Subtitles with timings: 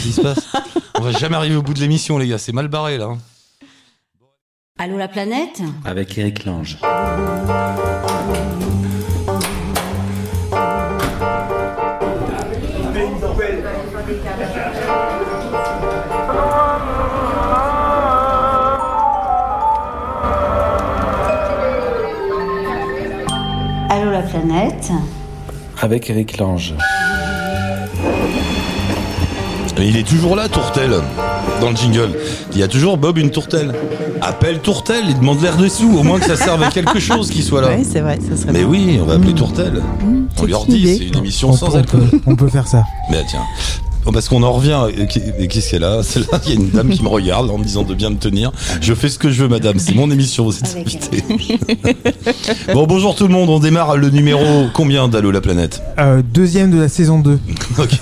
[0.00, 0.48] Qu'est-ce qui se passe?
[0.98, 2.38] On va jamais arriver au bout de l'émission, les gars.
[2.38, 3.04] C'est mal barré, là.
[3.06, 3.18] hein.
[4.78, 5.60] Allô la planète?
[5.84, 6.78] Avec Eric Lange.
[23.88, 24.90] Allô la planète?
[25.82, 26.74] Avec Eric Lange.
[29.80, 30.90] Et il est toujours là, Tourtel,
[31.60, 32.10] dans le jingle.
[32.52, 33.72] Il y a toujours Bob une tourtelle.
[34.20, 37.42] Appelle Tourtel, il demande l'air dessous, au moins que ça serve à quelque chose qu'il
[37.42, 37.68] soit là.
[37.76, 38.68] Oui, c'est vrai, ça serait Mais bien.
[38.68, 39.36] oui, on va appeler Mm.
[39.36, 39.72] Tourtel.
[39.72, 39.82] Mmh,
[40.36, 42.08] On c'est leur une dit, c'est une émission On, sans peut, on alcool.
[42.10, 42.84] peut- on peut faire ça.
[43.10, 43.40] Mais tiens.
[44.06, 44.80] Oh, Parce qu'on en revient.
[44.96, 47.58] et Qu'est-ce qu'elle a C'est là, il y a une dame qui me regarde en
[47.58, 48.50] me disant de bien me tenir.
[48.80, 49.78] Je fais ce que je veux, madame.
[49.78, 51.22] C'est mon émission, vous êtes Avec invité.
[52.74, 53.50] bon, bonjour tout le monde.
[53.50, 55.82] On démarre le numéro combien d'Allo la planète?
[55.98, 57.38] Euh, deuxième de la saison 2.
[57.78, 57.98] Ok.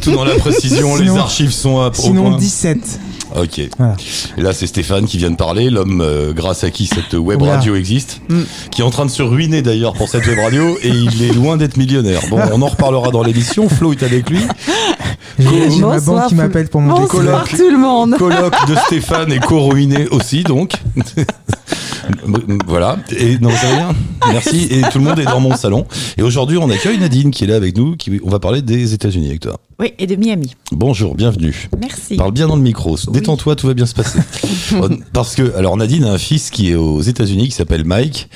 [0.00, 0.96] Tout dans la précision.
[0.96, 2.38] Sinon- les archives sont à, Sinon point.
[2.38, 3.00] 17.
[3.36, 3.60] Ok.
[3.78, 3.96] Voilà.
[4.36, 7.42] Et là, c'est Stéphane qui vient de parler, l'homme euh, grâce à qui cette web
[7.42, 8.42] radio existe, Mm.
[8.70, 11.32] qui est en train de se ruiner d'ailleurs pour cette web radio et il est
[11.34, 12.20] loin d'être millionnaire.
[12.30, 13.68] Bon, on en reparlera dans l'émission.
[13.68, 14.40] Flo est avec lui.
[15.38, 15.66] J'ai ma
[15.98, 17.08] Bonsoir, banque qui m'appelle pour mon Bonsoir
[17.44, 17.50] colloque.
[17.56, 18.16] tout le monde.
[18.18, 20.72] Colloque de Stéphane et co-ruiné aussi, donc.
[22.66, 22.98] voilà.
[23.16, 23.94] Et non, rien.
[24.30, 24.68] Merci.
[24.70, 25.86] Et tout le monde est dans mon salon.
[26.16, 27.96] Et aujourd'hui, on accueille Nadine qui est là avec nous.
[27.96, 29.58] Qui, on va parler des États-Unis avec toi.
[29.80, 30.54] Oui, et de Miami.
[30.72, 31.68] Bonjour, bienvenue.
[31.80, 32.16] Merci.
[32.16, 32.96] Parle bien dans le micro.
[33.10, 34.18] Détends-toi, tout va bien se passer.
[35.12, 38.28] Parce que, alors Nadine a un fils qui est aux États-Unis, qui s'appelle Mike,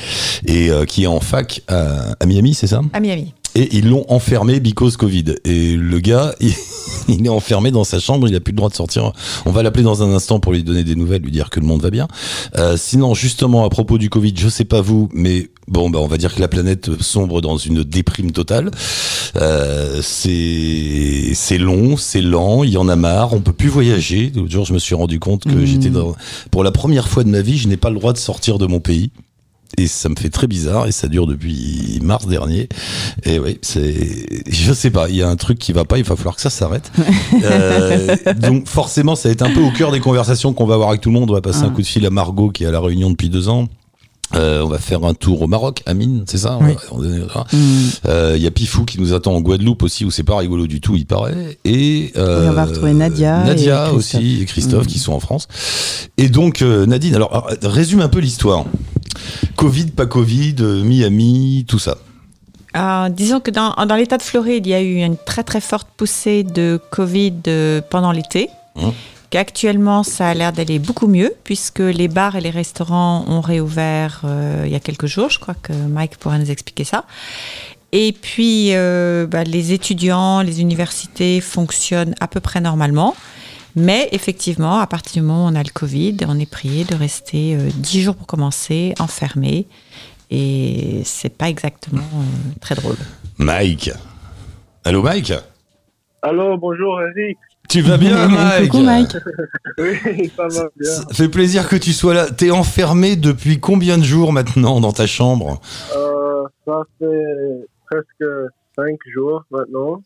[0.47, 2.81] et euh, qui est en fac à, à Miami, c'est ça?
[2.93, 3.35] À Miami.
[3.55, 5.35] Et ils l'ont enfermé because Covid.
[5.45, 6.53] Et le gars, il,
[7.09, 9.13] il est enfermé dans sa chambre, il a plus le droit de sortir.
[9.45, 11.67] On va l'appeler dans un instant pour lui donner des nouvelles, lui dire que le
[11.67, 12.09] monde va bien.
[12.57, 16.07] Euh, sinon, justement, à propos du Covid, je sais pas vous, mais bon, bah, on
[16.07, 18.71] va dire que la planète sombre dans une déprime totale.
[19.37, 24.33] Euh, c'est c'est long, c'est lent, il y en a marre, on peut plus voyager.
[24.35, 25.67] L'autre jour, je me suis rendu compte que Mhm.
[25.67, 26.15] j'étais dans,
[26.51, 28.67] pour la première fois de ma vie, je n'ai pas le droit de sortir de
[28.67, 29.11] mon pays.
[29.79, 32.69] Et ça me fait très bizarre et ça dure depuis mars dernier.
[33.25, 33.95] Et oui, c'est,
[34.51, 36.43] je sais pas, il y a un truc qui va pas, il va falloir que
[36.43, 36.93] ça s'arrête.
[37.43, 40.91] Euh, donc forcément, ça va être un peu au cœur des conversations qu'on va avoir
[40.91, 41.31] avec tout le monde.
[41.31, 41.75] On va passer un Ah.
[41.75, 43.69] coup de fil à Margot qui est à la Réunion depuis deux ans.
[44.35, 46.73] Euh, on va faire un tour au Maroc, Amine, c'est ça Oui.
[46.91, 47.59] On va- Mm.
[48.09, 50.67] Euh, Il y a Pifou qui nous attend en Guadeloupe aussi, où c'est pas rigolo
[50.67, 51.59] du tout, il paraît.
[51.65, 53.97] Et, euh, Et on va retrouver Nadia Nadia et Christophe.
[53.97, 54.89] aussi, et Christophe Mm.
[54.89, 55.49] qui sont en France.
[56.19, 58.65] Et donc, euh, Nadine, alors alors, résume un peu l'histoire.
[59.57, 61.99] Covid, pas Covid, euh, Miami, tout ça.
[62.77, 65.61] Euh, disons que dans, dans l'état de Floride, il y a eu une très très
[65.61, 68.49] forte poussée de Covid euh, pendant l'été.
[68.77, 68.93] Hum.
[69.33, 74.21] Qu'actuellement, ça a l'air d'aller beaucoup mieux puisque les bars et les restaurants ont réouvert
[74.25, 75.31] euh, il y a quelques jours.
[75.31, 77.07] Je crois que Mike pourra nous expliquer ça.
[77.93, 83.17] Et puis, euh, bah, les étudiants, les universités fonctionnent à peu près normalement.
[83.75, 86.95] Mais effectivement, à partir du moment où on a le Covid, on est prié de
[86.95, 89.65] rester euh, 10 jours pour commencer, enfermé.
[90.31, 92.97] Et c'est pas exactement euh, très drôle.
[93.39, 93.93] Mike.
[94.85, 95.33] Allô, Mike?
[96.21, 97.39] Allô, bonjour Eric.
[97.69, 99.17] Tu vas bien, Mike Coucou Mike.
[99.79, 100.91] Oui, ça va bien.
[100.91, 102.31] Ça fait plaisir que tu sois là.
[102.31, 105.61] T'es enfermé depuis combien de jours maintenant dans ta chambre?
[105.97, 108.31] Euh, ça fait presque
[108.77, 110.03] cinq jours maintenant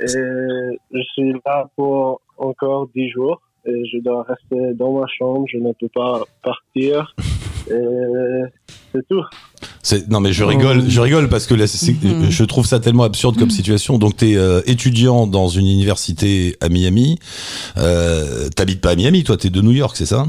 [0.00, 5.44] et je suis là pour encore dix jours et je dois rester dans ma chambre,
[5.52, 7.14] je ne peux pas partir
[7.68, 8.42] et
[8.92, 9.24] c'est tout.
[9.82, 12.30] C'est- Non mais je rigole, je rigole parce que là, c'est- Mhm.
[12.30, 13.98] je trouve ça tellement absurde comme situation.
[13.98, 17.18] Donc t'es euh, étudiant dans une université à Miami.
[17.78, 20.26] Euh, T'habites pas à Miami, toi, t'es de New York, c'est ça?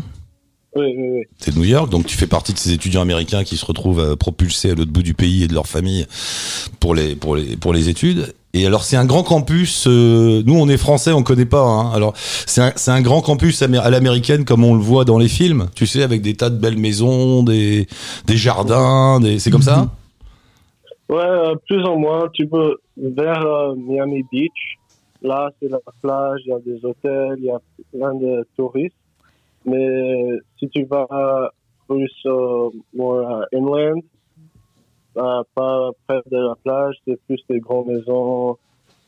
[0.74, 1.22] Oui, oui, oui.
[1.40, 4.00] T'es de New York, donc tu fais partie de ces étudiants américains qui se retrouvent
[4.00, 6.06] euh, propulsés à l'autre bout du pays et de leur famille
[6.80, 8.34] pour les pour les pour les études.
[8.54, 9.88] Et alors c'est un grand campus.
[9.88, 11.64] euh, nous on est français, on connaît pas.
[11.64, 15.30] Hein, alors c'est un, un grand campus à l'américaine comme on le voit dans les
[15.30, 15.68] films.
[15.76, 17.88] Tu sais avec des tas de belles maisons, des
[18.28, 19.88] des jardins, des c'est comme ça?
[21.10, 24.78] Ouais, euh, plus ou moins, tu peux vers euh, Miami Beach.
[25.22, 27.60] Là, c'est la plage, il y a des hôtels, il y a
[27.94, 28.96] plein de touristes.
[29.66, 31.52] Mais si tu vas
[31.88, 34.02] plus euh, more, euh, inland,
[35.18, 38.58] euh, pas près de la plage, c'est plus des grandes maisons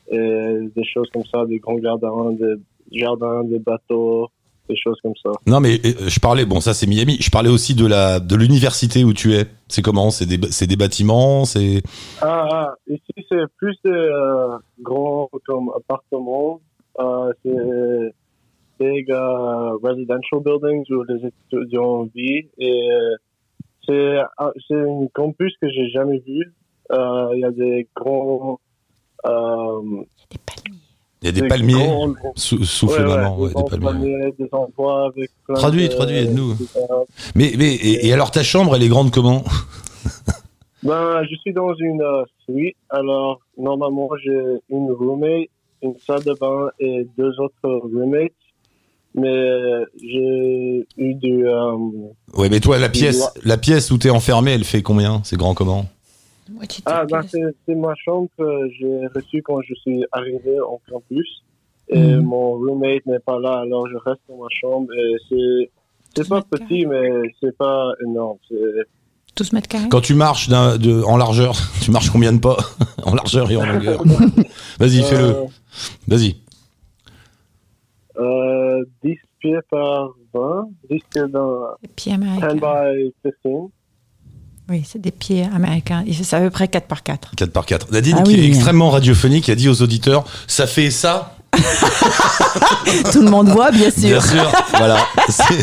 [0.08, 2.54] et des choses comme ça, des grands jardins, des
[2.92, 4.28] jardins, des bateaux,
[4.68, 5.30] des choses comme ça.
[5.46, 7.16] Non mais euh, je parlais, bon ça c'est Miami.
[7.20, 9.46] Je parlais aussi de la de l'université où tu es.
[9.68, 10.10] C'est comment?
[10.10, 11.82] C'est des c'est des bâtiments, c'est
[12.20, 16.60] Ah, ah, ici, c'est plus des euh, grands comme appartements.
[17.00, 18.14] Euh, c'est
[18.78, 22.48] big euh, residential buildings où les étudiants vivent.
[22.58, 23.16] Et euh,
[23.86, 24.18] c'est
[24.68, 26.52] c'est un campus que j'ai jamais vu.
[26.92, 28.60] Euh, Il y a des grands...
[29.26, 29.80] Euh,
[30.30, 30.78] Des palmiers.
[31.22, 33.48] Il y a des Des palmiers grands- sous, sous Ouais, feu ouais, maman, des ouais,
[33.48, 33.86] des palmiers.
[33.86, 36.52] palmiers, des endroits avec plein Traduis, de- traduis, aide-nous.
[36.54, 36.66] de-
[37.34, 39.42] Mais, mais et, et alors ta chambre, elle est grande comment?
[40.82, 42.76] Ben, je suis dans une euh, suite.
[42.90, 45.48] Alors, normalement, j'ai une roommate,
[45.80, 47.54] une salle de bain et deux autres
[47.90, 48.32] roommates.
[49.14, 51.46] Mais euh, j'ai eu du...
[51.46, 51.76] euh,
[52.34, 55.36] Ouais, mais toi, la pièce, dois- la pièce où t'es enfermé, elle fait combien C'est
[55.36, 55.86] grand comment
[56.86, 57.22] Ah, ben,
[57.66, 58.44] c'est ma chambre que
[58.78, 61.42] j'ai reçue quand je suis arrivé en campus.
[61.88, 62.22] Et Mhm.
[62.22, 64.88] mon roommate n'est pas là, alors je reste dans ma chambre.
[64.94, 65.70] Et c'est...
[66.16, 67.10] C'est pas petit, mais
[67.40, 68.38] c'est pas énorme.
[68.48, 68.56] C'est
[69.36, 69.88] 12 mètres carrés?
[69.90, 72.56] Quand tu marches de, en largeur, tu marches combien de pas?
[73.04, 74.02] En largeur et en longueur
[74.78, 75.24] Vas-y, fais-le.
[75.24, 75.44] Euh,
[76.08, 76.36] Vas-y.
[78.80, 82.54] Euh, 10 pieds par 20, 10 pieds dans Des pieds 10 américains.
[82.54, 83.32] by 15.
[84.70, 86.04] Oui, c'est des pieds américains.
[86.22, 87.32] Ça à peu près 4 par 4.
[87.36, 87.90] 4 par 4.
[87.92, 88.40] Nadine, Ah qui oui.
[88.44, 91.36] est extrêmement radiophonique, a dit aux auditeurs ça fait ça
[93.12, 94.08] Tout le monde voit, bien sûr.
[94.08, 94.50] Bien sûr.
[94.76, 94.98] voilà.
[95.28, 95.60] C'est-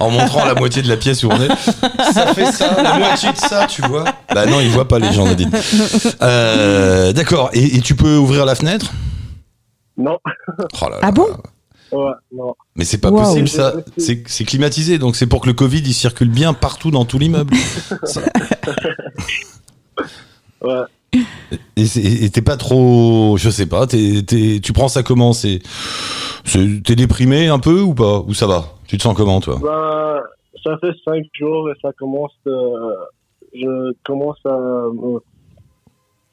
[0.00, 1.48] en montrant la moitié de la pièce où on est.
[2.12, 5.12] Ça fait ça, la moitié de ça, tu vois Bah non, ils voient pas les
[5.12, 5.50] gens, Nadine.
[6.22, 7.50] Euh, D'accord.
[7.52, 8.92] Et, et tu peux ouvrir la fenêtre?
[9.96, 10.18] Non,
[10.58, 10.98] Oh là là.
[11.02, 11.26] Ah bon?
[11.92, 12.54] Ouais, non.
[12.76, 13.74] Mais c'est pas possible ça.
[13.96, 17.54] C'est climatisé, donc c'est pour que le Covid il circule bien partout dans tout l'immeuble.
[18.04, 18.22] Ça-
[20.62, 21.20] Ouais.
[21.76, 25.32] Et t'es pas trop, je sais pas, t'es- t'es- tu prends ça comment?
[25.32, 25.60] C'est,
[26.84, 28.20] t'es déprimé un peu ou pas?
[28.26, 28.64] Ou ça va?
[28.86, 29.58] Tu te sens comment toi?
[29.62, 30.20] Ben,
[30.64, 32.52] ça fait 5 jours et ça commence de,
[33.54, 34.50] je commence à
[34.92, 35.20] me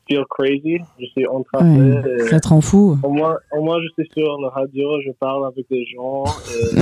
[0.07, 0.79] feel crazy.
[1.00, 1.69] Je suis entravé.
[1.69, 2.97] Ouais, et ça te rend fou.
[3.03, 6.23] Au moins, au moins, je suis sur la radio, je parle avec des gens.
[6.25, 6.77] et-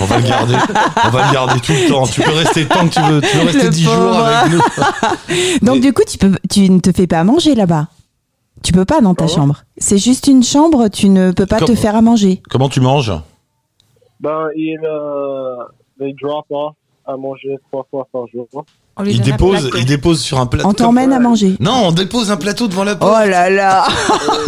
[0.00, 0.54] On va le garder,
[1.04, 2.06] on va le garder tout le temps.
[2.06, 3.20] Tu peux rester tant que tu veux.
[3.20, 4.58] Tu peux rester Le 10 jours avec nous.
[5.66, 7.88] Donc Mais- du coup, tu, peux, tu ne te fais pas à manger là-bas.
[8.62, 9.62] Tu peux pas dans ta chambre.
[9.76, 12.42] C'est juste une chambre, tu ne peux pas te faire à manger.
[12.50, 13.12] Comment tu manges?
[14.20, 15.56] Ben, il, euh,
[16.00, 16.74] they drop off
[17.04, 18.48] à manger trois fois par jour.
[19.04, 20.68] Il dépose, il dépose sur un plateau.
[20.68, 21.54] On t'emmène à manger.
[21.60, 23.26] Non, on dépose un plateau devant la Oh porte.
[23.26, 23.86] là là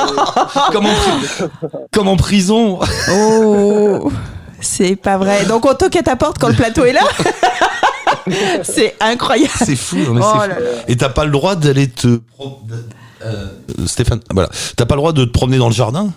[0.73, 1.49] Comme, en pri-
[1.93, 2.79] comme en prison.
[3.13, 4.11] Oh
[4.61, 5.45] C'est pas vrai.
[5.45, 7.03] Donc on toque à ta porte quand le plateau est là
[8.63, 9.53] C'est incroyable.
[9.55, 9.97] C'est fou.
[9.97, 10.57] mais Oh là.
[10.87, 12.21] Et t'as pas le droit d'aller te.
[13.25, 13.47] euh,
[13.87, 14.49] Stéphane, voilà.
[14.77, 16.11] T'as pas le droit de te promener dans le jardin?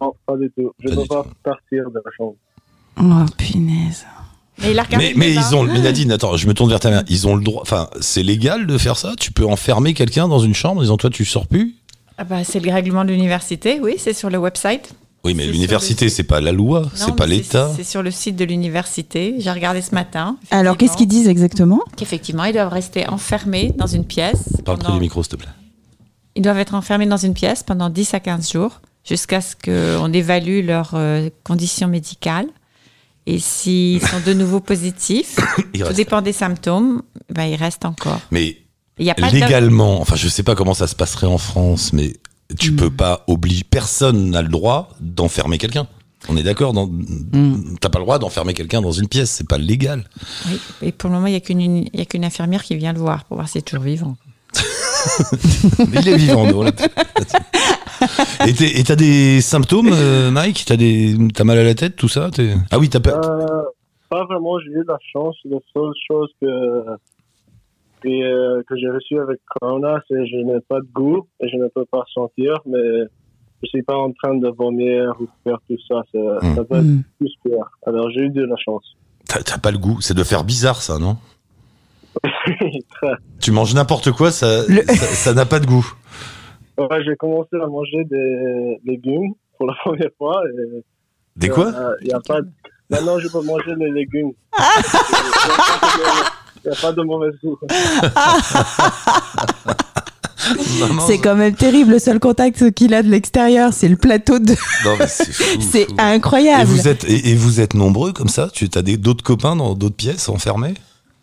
[0.00, 0.72] Non, pas du tout.
[0.80, 2.34] Je ne peux pas partir de la chambre.
[3.00, 4.06] Oh punaise.
[4.60, 5.46] Mais il a regardé Mais, le mais débat.
[5.50, 7.02] ils ont, mais Nadine, attends, je me tourne vers ta mère.
[7.08, 9.14] Ils ont le droit, enfin, c'est légal de faire ça?
[9.18, 11.76] Tu peux enfermer quelqu'un dans une chambre en disant toi tu sors plus?
[12.16, 14.92] Ah bah, c'est le règlement de l'université, oui, c'est sur le website.
[15.24, 17.70] Oui, mais l'université, sur c'est pas la loi, c'est pas l'État.
[17.76, 19.34] C'est sur le site de l'université.
[19.38, 20.36] J'ai regardé ce matin.
[20.50, 21.80] Alors qu'est-ce qu'ils disent exactement?
[21.96, 24.44] Qu'effectivement, ils doivent rester enfermés dans une pièce.
[24.64, 25.48] Parle près pendant- du micro, s'il te plaît.
[26.36, 30.12] Ils doivent être enfermés dans une pièce pendant 10 à 15 jours jusqu'à ce qu'on
[30.12, 32.46] évalue leurs euh, conditions médicales.
[33.30, 35.36] Et s'ils sont de nouveau positifs,
[35.74, 35.96] Il tout reste.
[35.96, 37.02] dépend des symptômes,
[37.32, 38.20] ben, ils restent encore.
[38.30, 38.56] Mais
[38.98, 41.36] Il y a pas de- légalement, enfin, je sais pas comment ça se passerait en
[41.38, 42.14] France, mais
[42.58, 42.76] tu Mm.
[42.76, 43.64] peux pas obliger.
[43.68, 45.86] Personne n'a le droit d'enfermer quelqu'un.
[46.28, 46.86] On est d'accord dans...
[46.86, 47.76] Mm.
[47.80, 50.04] T'as pas le droit d'enfermer quelqu'un dans une pièce, c'est pas légal.
[50.50, 52.74] Oui, et pour le moment, il n'y a qu'une il y a qu'une infirmière qui
[52.76, 54.16] vient le voir pour voir s'il est toujours vivant.
[55.90, 56.64] Mais il est vivant, nous,
[58.46, 60.64] Et t'as des symptômes, euh, Mike?
[60.66, 62.30] T'as des, t'as mal à la tête, tout ça?
[62.70, 63.10] Ah oui, t'as pas.
[63.10, 63.62] Euh,
[64.08, 65.36] pas vraiment, j'ai eu la chance.
[65.44, 66.82] La seule chose que,
[68.02, 71.48] que, euh, que j'ai reçue avec Corona, c'est que je n'ai pas de goût et
[71.48, 73.04] je ne peux pas sentir, mais
[73.62, 76.02] je suis pas en train de vomir ou faire tout ça.
[76.12, 76.54] Ça, Hmm.
[76.54, 77.02] ça peut être Hmm.
[77.18, 77.70] plus pire.
[77.86, 78.84] Alors j'ai eu de la chance.
[79.26, 80.00] T'as pas le goût.
[80.00, 81.16] C'est de faire bizarre, ça, non?
[83.40, 85.86] Tu manges n'importe quoi, ça Le- ça ça n'a pas de goût.
[86.76, 90.42] Ouais, j'ai commencé à manger des légumes pour la première fois.
[90.46, 90.82] Et,
[91.36, 92.48] Des quoi euh, y a pas de...
[92.90, 94.32] Maintenant, je peux manger les légumes.
[96.64, 97.58] Il n'y a pas de mauvais goût.
[101.06, 101.92] C'est quand même terrible.
[101.92, 104.54] Le seul contact qu'il a de l'extérieur, c'est le plateau de.
[105.06, 105.76] C'est fou.
[105.76, 106.64] Et incroyable.
[106.64, 108.48] vous êtes et, et vous êtes nombreux comme ça?
[108.52, 110.74] Tu as des d'autres copains dans d'autres pièces enfermés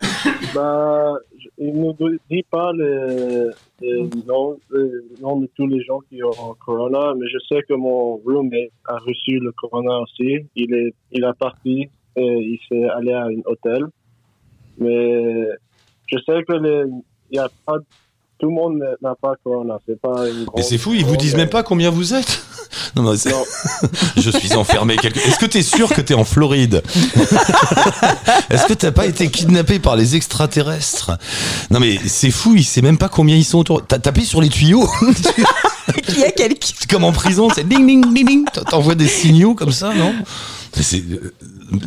[0.54, 1.16] Bah,
[1.58, 7.14] il ne nous dit pas noms, les noms de tous les gens qui ont corona,
[7.18, 10.46] mais je sais que mon roommate a reçu le corona aussi.
[10.56, 13.86] Il est, il a parti et il s'est allé à un hôtel.
[14.78, 15.50] Mais
[16.08, 16.88] je sais que
[17.32, 17.80] il y a pas
[18.39, 19.75] tout le monde n'a pas corona.
[19.88, 22.42] C'est pas une Mais c'est fou, ils vous disent même pas combien vous êtes
[22.96, 23.44] Non, non, c'est- Non.
[24.18, 24.98] je suis enfermé.
[24.98, 26.84] quelque- Est-ce que t'es sûr que t'es en Floride
[28.50, 31.12] Est-ce que t'as pas été kidnappé par les extraterrestres
[31.72, 33.86] Non mais c'est fou, il sait même pas combien ils sont autour.
[33.86, 34.89] T'as tapé sur les tuyaux
[36.10, 36.68] Il y a quelqu'un.
[36.77, 38.46] C'est comme en prison, c'est ding ding ding ding.
[38.70, 40.13] T'envoies des signaux comme ça, non?
[40.82, 41.34] C'est euh,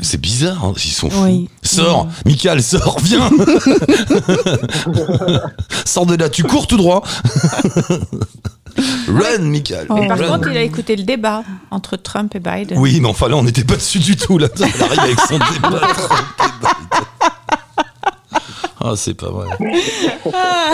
[0.02, 1.22] c'est bizarre, hein, ils sont fous.
[1.24, 1.48] Oui.
[1.62, 3.30] Sors, Michael, sors, viens.
[5.84, 7.02] sors de là, tu cours tout droit.
[9.08, 9.86] Run, Michael.
[9.88, 9.96] Oh.
[10.06, 10.26] Par run.
[10.28, 12.78] contre, il a écouté le débat entre Trump et Biden.
[12.78, 14.38] Oui, mais enfin là, on n'était pas dessus du tout.
[14.38, 15.80] Là, il arrive avec son débat.
[15.94, 17.04] Trump et Biden.
[18.80, 19.46] Ah, c'est pas vrai.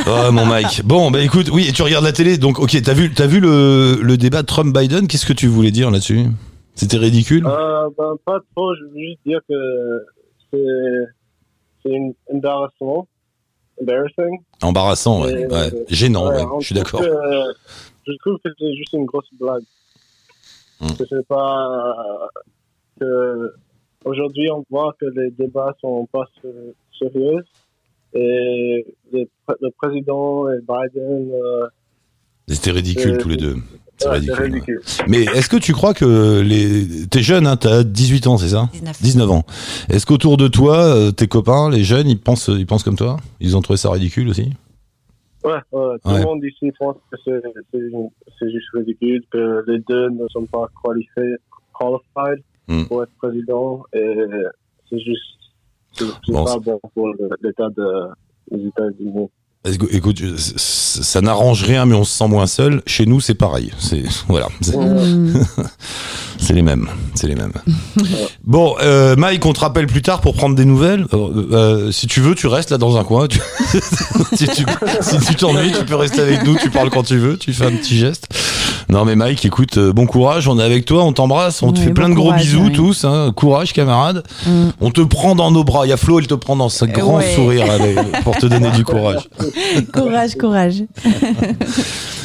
[0.07, 0.83] Ah, mon Mike.
[0.85, 3.41] Bon, bah écoute, oui, et tu regardes la télé, donc ok, t'as vu, t'as vu
[3.41, 5.07] le, le débat Trump-Biden?
[5.07, 6.27] Qu'est-ce que tu voulais dire là-dessus?
[6.75, 7.47] C'était ridicule?
[7.47, 8.75] Euh, ben, pas trop.
[8.75, 10.07] Je veux juste dire que
[11.83, 11.91] c'est
[12.33, 13.07] embarrassant.
[13.81, 14.39] Embarrassing.
[14.63, 15.33] Embarrassant, ouais.
[15.43, 15.75] Et, ouais.
[15.75, 17.03] euh, Gênant, Ouais, Je suis d'accord.
[17.03, 19.63] Je trouve que c'est juste une grosse blague.
[20.81, 20.89] Hmm.
[20.99, 22.29] Que c'est pas
[23.01, 23.53] que
[24.05, 27.45] aujourd'hui on voit que les débats sont pas sé- sérieux
[28.13, 31.67] et le président et Biden euh,
[32.49, 33.57] C'était ridicule euh, tous les deux.
[33.99, 34.35] C'est ouais, ridicule.
[34.37, 34.49] c'est ouais.
[34.49, 34.81] ridicule.
[35.09, 37.07] Mais est-ce que tu crois que les.
[37.07, 39.03] T'es jeune, hein, t'as 18 ans, c'est ça 19.
[39.03, 39.45] 19 ans.
[39.89, 43.19] Est-ce qu'autour de toi, euh, tes copains, les jeunes, ils pensent, ils pensent comme toi
[43.41, 44.51] Ils ont trouvé ça ridicule aussi
[45.45, 46.19] Ouais, ouais, tout Ouais.
[46.21, 51.37] le monde ici pense que c'est juste ridicule, que les deux ne sont pas qualifiés,
[51.79, 52.85] qualified Hmm.
[52.87, 54.17] pour être président et
[54.89, 55.21] c'est juste
[55.93, 57.09] c'est Bon, pas bon pour
[57.43, 58.09] l'état de-
[58.57, 59.29] des États-Unis.
[59.67, 60.23] Écou- Écoute,
[60.57, 62.83] ça n'arrange rien, mais on se sent moins seul.
[62.87, 63.73] Chez nous, c'est pareil.
[63.79, 64.49] C'est voilà,
[66.39, 67.53] c'est les mêmes, c'est les mêmes.
[68.45, 71.07] Bon, euh, Mike, on te rappelle plus tard pour prendre des nouvelles.
[71.15, 73.27] Euh, euh, si tu veux, tu restes là dans un coin.
[73.27, 73.41] Tu-
[74.37, 74.67] si tu
[75.01, 76.57] si tu t'ennuies, tu peux rester avec nous.
[76.61, 77.39] Tu parles quand tu veux.
[77.39, 78.27] Tu fais un petit geste.
[78.91, 80.47] Non, mais Mike, écoute, euh, bon courage.
[80.49, 81.05] On est avec toi.
[81.05, 81.63] On t'embrasse.
[81.63, 83.05] On te fait plein de gros courage, bisous tous.
[83.05, 83.33] hein.
[83.35, 84.23] Courage, camarade.
[84.47, 84.69] Mm.
[84.81, 85.87] On te prend dans nos bras.
[85.87, 87.35] Il y a Flo, elle te prend dans ce grand Ouais.
[87.35, 89.29] sourire avec- pour te donner du courage.
[89.93, 90.83] Courage, courage.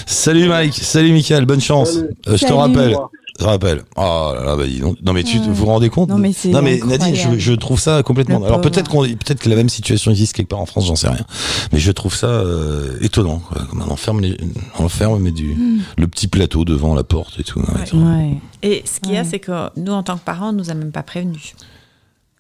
[0.06, 1.92] Salut Mike, salut Michael, bonne chance.
[1.94, 2.08] Salut.
[2.28, 2.96] Euh, je te rappelle,
[3.40, 3.84] je rappelle.
[3.96, 4.98] Oh là là, bah dis donc.
[5.02, 7.40] Non mais tu vous vous rendez compte Non, mais c'est Nadine, je, incroyable.
[7.40, 8.40] je trouve ça complètement.
[8.40, 10.96] Le Alors peut-être qu'on, peut-être que la même situation existe quelque part en France, j'en
[10.96, 11.26] sais rien.
[11.72, 13.40] Mais je trouve ça euh, étonnant.
[13.40, 13.62] Quoi.
[13.70, 14.38] Comme on enferme, les,
[14.78, 15.56] on enferme mais du
[15.98, 17.60] le petit plateau devant la porte et tout.
[17.60, 18.38] Ouais, Ouais.
[18.62, 20.74] Et ce qu'il y a, c'est que nous, en tant que parents, on nous a
[20.74, 21.54] même pas prévenus.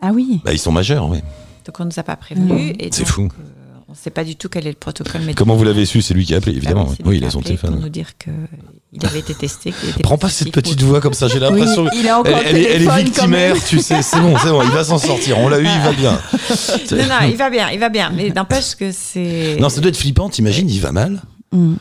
[0.02, 0.42] Ah oui.
[0.44, 1.20] Bah ils sont majeurs, oui.
[1.66, 2.74] Donc on nous a pas prévenus.
[2.80, 3.24] et C'est donc, fou.
[3.24, 3.59] euh,
[3.90, 5.36] on ne sait pas du tout quel est le protocole médical.
[5.36, 6.02] Comment vous l'avez su?
[6.04, 6.86] C'est lui qui a appelé, Ah évidemment.
[6.90, 7.06] oui, oui.
[7.08, 7.72] Oui, il a son téléphone.
[7.74, 9.72] Pour nous dire qu'il avait été testé.
[9.72, 11.28] qu'il était Prends pas cette petite voix comme ça.
[11.28, 11.88] J'ai Oui, l'impression.
[11.96, 14.70] il a encore Elle, le elle est- victimaire, tu sais, c'est bon, c'est bon, il
[14.70, 15.40] va s'en sortir.
[15.40, 16.20] On l'a eu, il va bien.
[16.92, 18.12] Non, non, il va bien, il va bien.
[18.16, 19.58] Mais n'empêche que c'est.
[19.60, 21.22] Non, ça doit être flippant, t'imagines, il va mal.
[21.52, 21.74] Mm.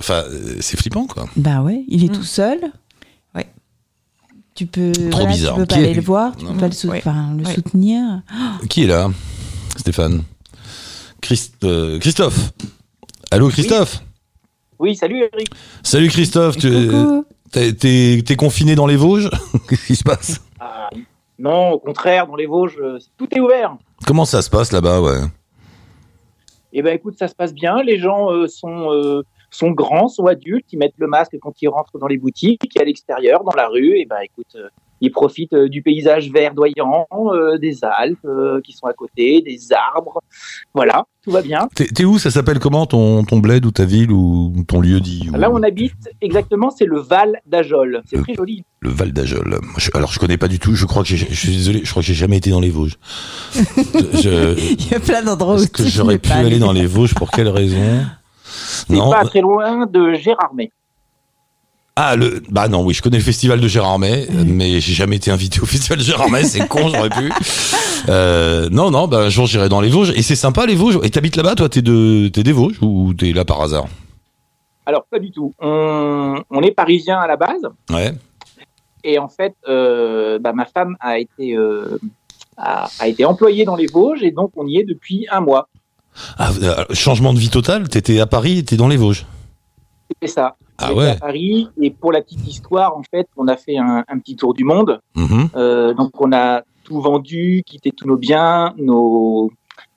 [0.00, 1.26] Enfin, euh, c'est flippant, quoi.
[1.36, 2.16] Bah ouais, il est Mm.
[2.16, 2.58] tout seul.
[3.34, 3.46] Ouais.
[4.54, 5.54] Tu peux, Trop voilà, bizarre.
[5.54, 6.52] tu peux Qui pas est- aller le voir, tu Non.
[6.52, 6.98] peux pas le, sou- Ouais.
[6.98, 7.54] enfin, le Ouais.
[7.54, 8.20] soutenir.
[8.68, 9.10] Qui est là
[9.76, 10.22] Stéphane?
[11.24, 12.52] Christ- euh, Christophe
[13.30, 14.00] Allô, Christophe?
[14.78, 15.48] Oui, salut Eric.
[15.82, 16.56] Salut, Christophe.
[17.50, 19.30] T'es, confiné dans les Vosges?
[19.68, 20.40] Qu'est-ce qui se passe?
[20.60, 20.90] Ah,
[21.38, 23.76] non, au contraire, dans les Vosges, euh, tout est ouvert.
[24.06, 25.20] Comment ça se passe là-bas, ouais?
[26.74, 27.82] Eh ben, écoute, ça se passe bien.
[27.82, 30.66] Les gens euh, sont euh, sont grands, sont adultes.
[30.72, 33.68] Ils mettent le masque quand ils rentrent dans les boutiques et à l'extérieur, dans la
[33.68, 33.96] rue.
[33.96, 34.68] Et ben, écoute, euh,
[35.00, 39.58] ils profitent euh, du paysage verdoyant, euh, des Alpes euh, qui sont à côté, des
[39.72, 40.20] arbres.
[40.74, 41.68] Voilà, tout va bien.
[41.74, 42.18] T'es, où?
[42.18, 45.50] Ça s'appelle comment ton, ton bled ou ta ville ou ton lieu dit ou- Là
[45.50, 48.02] où on habite, exactement, c'est le Val d'Ajol.
[48.06, 48.64] C'est très joli.
[48.80, 49.58] Le Val d'Ajol.
[49.94, 50.74] Alors, je connais pas du tout.
[50.74, 51.80] Je crois que j'ai, je suis désolé.
[51.84, 52.98] Je crois que j'ai jamais été dans les Vosges.
[53.54, 57.14] Je- Il y a plein d'endroits où est-ce que j'aurais pu aller dans les Vosges?
[57.14, 58.04] Pour quelle raison?
[58.44, 60.70] C'est pas très loin de Gérardmer.
[61.96, 65.30] Ah, le, bah non, oui, je connais le festival de Gérardmer, mais j'ai jamais été
[65.30, 67.30] invité au festival de Gérardmer, c'est con, j'aurais pu.
[68.08, 70.98] Euh, non, non, bah un jour j'irai dans les Vosges, et c'est sympa les Vosges.
[71.04, 73.86] Et t'habites là-bas, toi, t'es de, t'es des Vosges ou t'es là par hasard?
[74.86, 75.54] Alors, pas du tout.
[75.60, 77.62] On, on est parisien à la base.
[77.90, 78.12] Ouais.
[79.04, 81.98] Et en fait, euh, bah, ma femme a été, euh,
[82.56, 85.68] a, a été employée dans les Vosges et donc on y est depuis un mois.
[86.38, 86.50] Ah,
[86.92, 89.26] changement de vie total, t'étais à Paris, et t'es dans les Vosges.
[90.20, 90.56] C'est ça.
[90.78, 91.10] Ah ouais.
[91.10, 94.36] à Paris et pour la petite histoire, en fait, on a fait un, un petit
[94.36, 95.00] tour du monde.
[95.14, 95.48] Mhm.
[95.56, 99.50] Euh, donc on a tout vendu, quitté tous nos biens, nos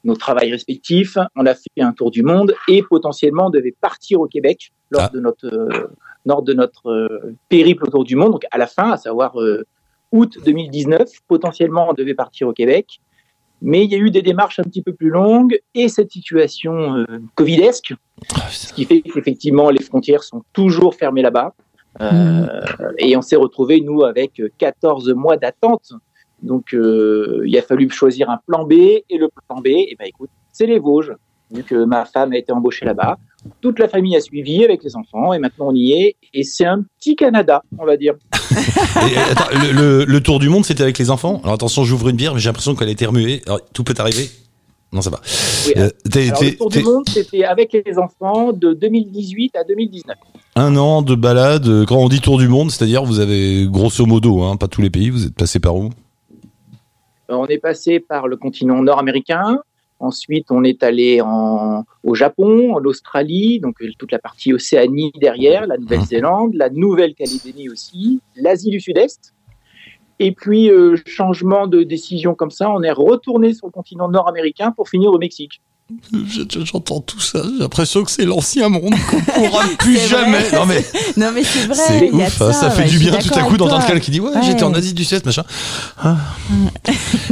[0.03, 1.17] nos travails respectifs.
[1.35, 5.03] On a fait un tour du monde et potentiellement on devait partir au Québec lors
[5.03, 5.09] Ah.
[5.13, 5.87] de notre euh,
[6.25, 8.31] lors de notre euh, périple autour du monde.
[8.31, 9.35] Donc à la fin, à savoir
[10.11, 12.99] août 2019, potentiellement on devait partir au Québec.
[13.61, 16.95] Mais il y a eu des démarches un petit peu plus longues et cette situation
[16.95, 17.93] euh, covidesque,
[18.49, 21.53] ce qui fait qu'effectivement les frontières sont toujours fermées là-bas.
[21.99, 22.45] Euh,
[22.99, 25.93] Et on s'est retrouvé nous avec 14 mois d'attente.
[26.43, 30.05] Donc euh, il a fallu choisir un plan B et le plan B, et ben
[30.05, 31.13] écoute, c'est les Vosges.
[31.49, 33.17] Vu que ma femme a été embauchée là-bas,
[33.61, 36.15] toute la famille a suivi avec les enfants et maintenant on y est.
[36.33, 38.13] Et c'est un petit Canada, on va dire.
[39.11, 41.39] Et, attends, le, le- le tour du monde, c'était avec les enfants?
[41.43, 43.41] Alors attention, j'ouvre une bière, mais j'ai l'impression qu'elle a été remuée.
[43.45, 44.29] Alors, tout peut arriver
[44.91, 45.21] Non, ça va.
[45.67, 50.15] Oui, Euh, Alors, le tour du monde, c'était avec les enfants de 2018 à 2019.
[50.55, 54.05] un an de balade, euh, quand on dit tour du monde, c'est-à-dire vous avez grosso
[54.05, 55.89] modo, hein, pas tous les pays, vous êtes passé par où?
[57.29, 59.59] Euh, On est passé par le continent nord-américain.
[59.99, 65.11] Ensuite, on est allé en, au Japon, en Australie, donc euh, toute la partie Océanie
[65.19, 69.33] derrière, la Nouvelle-Zélande, la Nouvelle-Calédonie aussi, l'Asie du Sud-Est.
[70.19, 74.71] Et puis, euh, changement de décision comme ça, on est retourné sur le continent nord-américain
[74.71, 75.61] pour finir au Mexique.
[76.65, 80.39] J'entends tout ça, j'ai l'impression que c'est l'ancien monde qu'on pourra plus jamais.
[80.39, 80.57] vrai.
[80.59, 80.85] Non mais
[81.17, 81.75] Non, mais c'est vrai.
[81.75, 84.19] c'est ouf, hein, ça, fait ouais, du bien tout à coup d'entendre quelqu'un qui dit
[84.19, 84.41] ouais, Ouais.
[84.43, 85.43] j'étais en Asie du Sud-Est machin.
[85.97, 86.17] Ah.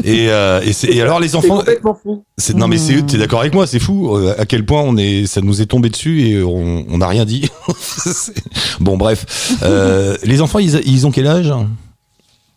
[0.06, 2.24] et, euh, et, c'est- et alors les C'est enfants, complètement fou.
[2.38, 4.96] c'est- non mais c'est t'es d'accord avec moi, c'est fou euh, à quel point on
[4.96, 7.50] est, ça nous est tombé dessus et on n'a rien dit.
[8.80, 11.52] Bon bref, euh, les enfants ils, ils ont quel âge?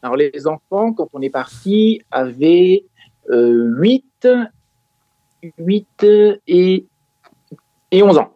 [0.03, 2.85] Alors, les enfants, quand on est parti, avaient
[3.33, 4.29] euh, 8,
[5.59, 6.07] 8
[6.47, 6.85] et,
[7.91, 8.33] et 11 ans.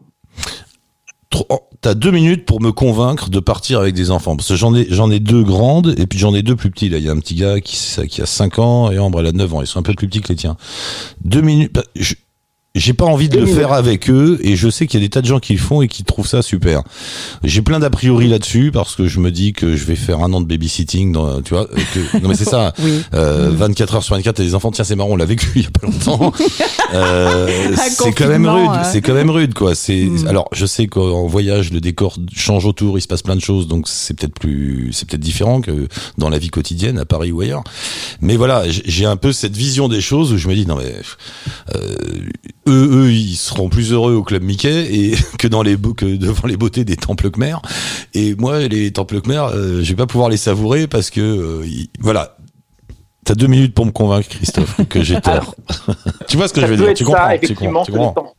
[1.48, 4.36] Oh, T'as deux minutes pour me convaincre de partir avec des enfants.
[4.36, 6.88] Parce que j'en ai, j'en ai deux grandes et puis j'en ai deux plus petits.
[6.88, 7.76] Là, il y a un petit gars qui,
[8.08, 9.62] qui a 5 ans et Ambre, elle a 9 ans.
[9.62, 10.56] Ils sont un peu plus petits que les tiens.
[11.24, 11.72] Deux minutes.
[11.72, 11.82] bah,
[12.74, 15.10] j'ai pas envie de le faire avec eux et je sais qu'il y a des
[15.10, 16.82] tas de gens qui le font et qui trouvent ça super.
[17.44, 20.32] J'ai plein d'a priori là-dessus parce que je me dis que je vais faire un
[20.32, 22.72] an de babysitting dans, tu vois, euh, que, non mais c'est ça.
[22.82, 23.02] Oui.
[23.14, 25.62] Euh, 24 heures sur 24 et des enfants tiens c'est marrant on l'a vécu il
[25.62, 26.32] y a pas longtemps
[26.94, 28.82] euh, c'est quand même rude hein.
[28.84, 30.26] c'est quand même rude quoi c'est Mm.
[30.26, 33.66] alors je sais qu'en voyage le décor change autour il se passe plein de choses
[33.68, 35.88] donc c'est peut-être plus c'est peut-être différent que
[36.18, 37.62] dans la vie quotidienne à Paris ou ailleurs
[38.20, 40.94] mais voilà j'ai un peu cette vision des choses où je me dis non mais
[41.74, 41.94] euh,
[42.68, 46.16] eux eux ils seront plus heureux au club Mickey et que dans les beaux- que
[46.16, 47.56] devant les beautés des temples Khmer
[48.14, 51.66] et moi les temples Khmer euh, je vais pas pouvoir les savourer parce que euh,
[51.66, 52.36] ils- voilà
[53.24, 55.54] T'as deux minutes pour me convaincre, Christophe, que j'ai tort.
[56.26, 58.00] tu vois ce que ça je veux dire ça, comprends Tu effectivement, comprends, tu sur
[58.00, 58.34] les comprends.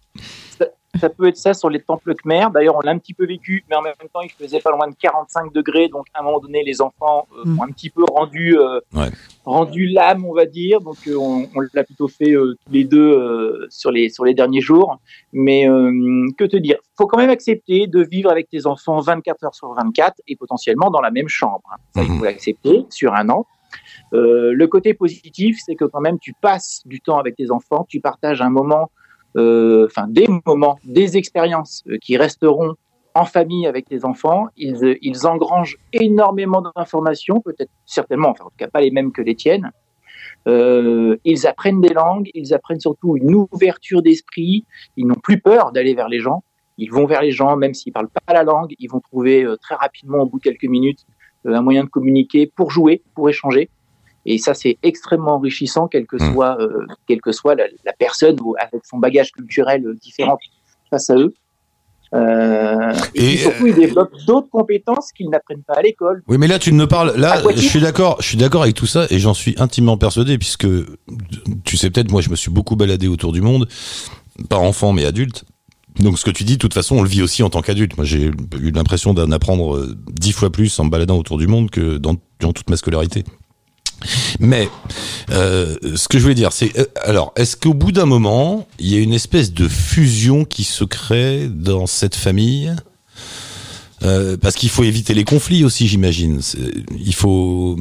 [1.00, 2.46] Ça, peut être ça sur les temples Khmer.
[2.54, 4.88] D'ailleurs, on l'a un petit peu vécu, mais en même temps, il faisait pas loin
[4.88, 5.88] de 45 degrés.
[5.88, 7.60] Donc, à un moment donné, les enfants euh, Mm.
[7.60, 9.10] ont un petit peu rendu, euh, Ouais.
[9.44, 10.82] rendu l'âme, on va dire.
[10.82, 14.24] Donc, euh, on, on l'a plutôt fait euh, tous les deux euh, sur, les, sur
[14.24, 14.98] les derniers jours.
[15.32, 16.78] Mais euh, que te dire?
[16.96, 20.92] Faut quand même accepter de vivre avec tes enfants 24 heures sur 24 et potentiellement
[20.92, 21.64] dans la même chambre.
[21.72, 21.78] hein.
[21.96, 22.18] Ça, il Mhm.
[22.20, 23.48] faut l'accepter sur un an.
[24.14, 27.84] Euh, le côté positif, c'est que quand même tu passes du temps avec tes enfants,
[27.90, 28.88] tu partages un moment, euh,
[29.36, 32.76] enfin des moments, des expériences euh, qui resteront
[33.16, 34.48] en famille avec tes enfants.
[34.58, 39.12] Ils, euh, ils engrangent énormément d'informations, peut-être certainement, enfin en tout cas pas les mêmes
[39.12, 39.72] que les tiennes.
[40.48, 44.66] Euh, ils apprennent des langues, ils apprennent surtout une ouverture d'esprit.
[44.98, 46.44] Ils n'ont plus peur d'aller vers les gens.
[46.78, 49.58] Ils vont vers les gens, même s'ils parlent pas la langue, ils vont trouver euh,
[49.58, 51.06] très rapidement, au bout de quelques minutes,
[51.46, 53.70] euh, un moyen de communiquer pour jouer, pour échanger.
[54.26, 56.34] Et ça, c'est extrêmement enrichissant, quelle que Mm.
[56.34, 60.38] soit, euh, quelle que soit la, la personne ou avec son bagage culturel euh, différent
[60.90, 61.34] face à eux.
[62.14, 66.22] Euh, et, Et, puis surtout, ils développent d'autres compétences qu'ils n'apprennent pas à l'école.
[66.28, 67.14] Oui, mais là, tu me parles.
[67.18, 68.18] Là, je suis d'accord.
[68.22, 70.68] Je suis d'accord avec tout ça, et j'en suis intimement persuadé, puisque
[71.66, 73.68] tu sais peut-être, moi, je me suis beaucoup baladé autour du monde,
[74.48, 75.44] pas enfant, mais adulte.
[76.00, 77.98] Donc, ce que tu dis, de toute façon, on le vit aussi en tant qu'adulte.
[77.98, 81.70] Moi, j'ai eu l'impression d'en apprendre dix fois plus en me baladant autour du monde
[81.72, 83.24] que dans, durant toute ma scolarité.
[84.40, 84.70] Mais
[85.32, 88.94] euh, ce que je voulais dire, c'est euh, alors, est-ce qu'au bout d'un moment, il
[88.94, 92.74] y a une espèce de fusion qui se crée dans cette famille?
[94.04, 96.42] Euh, Parce qu'il faut éviter les conflits aussi, j'imagine.
[97.00, 97.78] Il faut,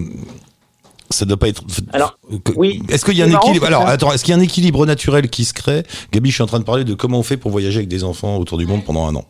[1.13, 1.63] ça doit pas être.
[1.93, 2.19] Alors,
[2.57, 2.83] oui.
[2.89, 4.85] Est-ce qu'il y a un marrant, équilibre Alors, attends, est-ce qu'il y a un équilibre
[4.87, 5.85] naturel qui se crée?
[6.13, 8.05] Gabi, je suis en train de parler de comment on fait pour voyager avec des
[8.05, 9.25] enfants autour du monde pendant un an.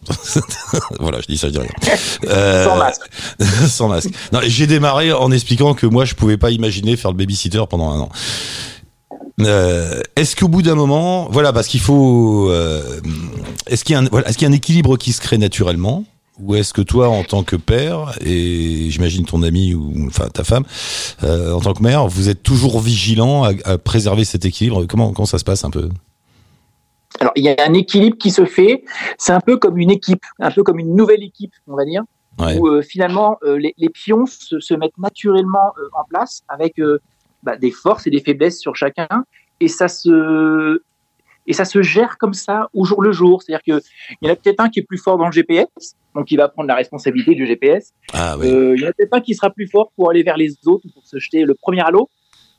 [1.01, 1.71] voilà, je dis ça, je dis rien.
[2.29, 3.03] Euh, Sans masque.
[3.69, 4.11] sans masque.
[4.33, 7.91] Non, j'ai démarré en expliquant que moi, je pouvais pas imaginer faire le babysitter pendant
[7.91, 8.09] un an.
[9.41, 13.01] Euh, est-ce qu'au bout d'un moment, voilà, parce qu'il faut, euh,
[13.67, 15.39] est-ce qu'il y a un, voilà, est-ce qu'il y a un équilibre qui se crée
[15.39, 16.05] naturellement,
[16.41, 20.45] ou est-ce que toi, en tant que père, et j'imagine ton ami ou enfin ta
[20.45, 20.65] femme,
[21.23, 24.87] euh, en tant que mère, vous êtes toujours vigilant à, à préserver cet équilibre?
[24.87, 25.89] Comment comment ça se passe un peu?
[27.21, 28.85] Alors, il y a un équilibre qui se fait.
[29.19, 32.03] C'est un peu comme une équipe, un peu comme une nouvelle équipe, on va dire,
[32.41, 32.57] Ouais.
[32.59, 36.81] où euh, finalement euh, les, les pions se, se mettent naturellement en place avec
[37.43, 39.07] bah, des forces et des faiblesses sur chacun.
[39.61, 40.81] et ça se
[41.47, 43.43] et ça se gère comme ça au jour le jour.
[43.43, 43.81] C'est-à-dire qu'il
[44.23, 45.67] y en a peut-être un qui est plus fort dans le GPS,
[46.15, 47.93] donc il va prendre la responsabilité du GPS.
[48.13, 48.47] Ah oui.
[48.49, 50.55] Euh, il y en a peut-être un qui sera plus fort pour aller vers les
[50.67, 52.09] autres, pour se jeter le premier à l'eau.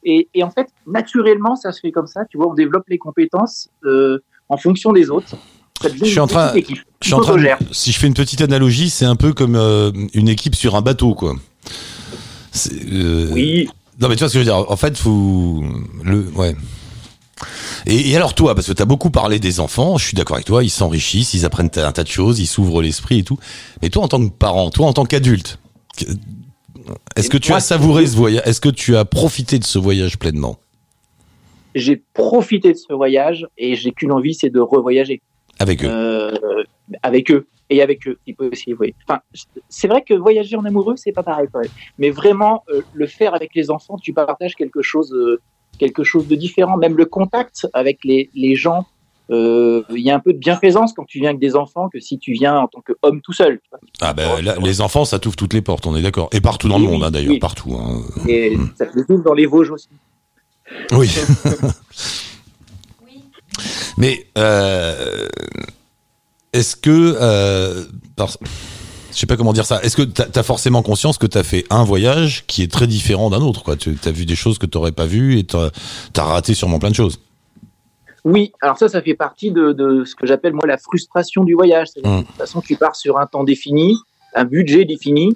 [0.06, 2.26] Et, et en fait, naturellement, ça se fait comme ça.
[2.30, 4.20] Tu vois, on développe les compétences euh,
[4.50, 5.36] en fonction des autres.
[5.82, 6.54] Je suis en train-
[7.02, 7.36] Je suis en train
[7.72, 10.82] si je fais une petite analogie, c'est un peu comme euh, une équipe sur un
[10.82, 11.36] bateau, quoi.
[12.92, 13.70] Euh, Oui,
[14.00, 14.70] Non, mais tu vois ce que je veux dire.
[14.72, 15.64] En fait, faut
[16.04, 16.56] le ouais.
[17.86, 20.36] Et, et alors toi, parce que tu as beaucoup parlé des enfants, je suis d'accord
[20.36, 23.38] avec toi, ils s'enrichissent, ils apprennent un tas de choses, ils s'ouvrent l'esprit et tout.
[23.82, 25.60] Mais toi, en tant que parent, toi, en tant qu'adulte,
[27.16, 29.80] est-ce que tu Moi, as savouré ce voyage Est-ce que tu as profité de ce
[29.80, 30.58] voyage pleinement?
[31.76, 35.22] J'ai profité de ce voyage et j'ai qu'une envie, c'est de revoyager.
[35.60, 36.64] avec eux euh,
[37.02, 38.78] avec eux et avec eux, si possible.
[38.80, 38.96] Oui.
[39.08, 39.22] Enfin,
[39.70, 41.72] c'est vrai que voyager en amoureux, c'est pas pareil, quand même.
[41.98, 45.40] mais vraiment euh, le faire avec les enfants, tu partages quelque chose, euh,
[45.80, 46.78] quelque chose de différent.
[46.78, 48.86] Même le contact avec les, les gens,
[49.32, 52.00] euh, il y a un peu de bienfaisance quand tu viens avec des enfants que
[52.00, 53.60] si tu viens en tant qu'homme tout seul.
[54.02, 56.30] Ah ben là, les enfants, ça t'ouvre toutes les portes, on est d'accord.
[56.34, 57.40] Et partout dans le Oui, monde, hein, d'ailleurs, oui.
[57.40, 57.74] partout.
[57.76, 58.02] hein.
[58.28, 59.88] Et ça te ouvre dans les Vosges aussi.
[60.92, 61.10] Oui.
[63.98, 65.28] Mais euh,
[66.52, 68.38] est-ce que, euh, par-
[69.14, 69.82] je sais pas comment dire ça.
[69.84, 72.88] Est-ce que tu as forcément conscience que tu as fait un voyage qui est très
[72.88, 73.76] différent d'un autre, quoi?
[73.76, 76.90] Tu as vu des choses que tu pas vues et tu as raté sûrement plein
[76.90, 77.20] de choses.
[78.26, 81.54] Oui, alors ça, ça fait partie de, de ce que j'appelle moi la frustration du
[81.54, 81.90] voyage.
[81.90, 82.22] C'est-à-dire que Mm.
[82.22, 83.98] De toute façon, tu pars sur un temps défini,
[84.34, 85.36] un budget défini,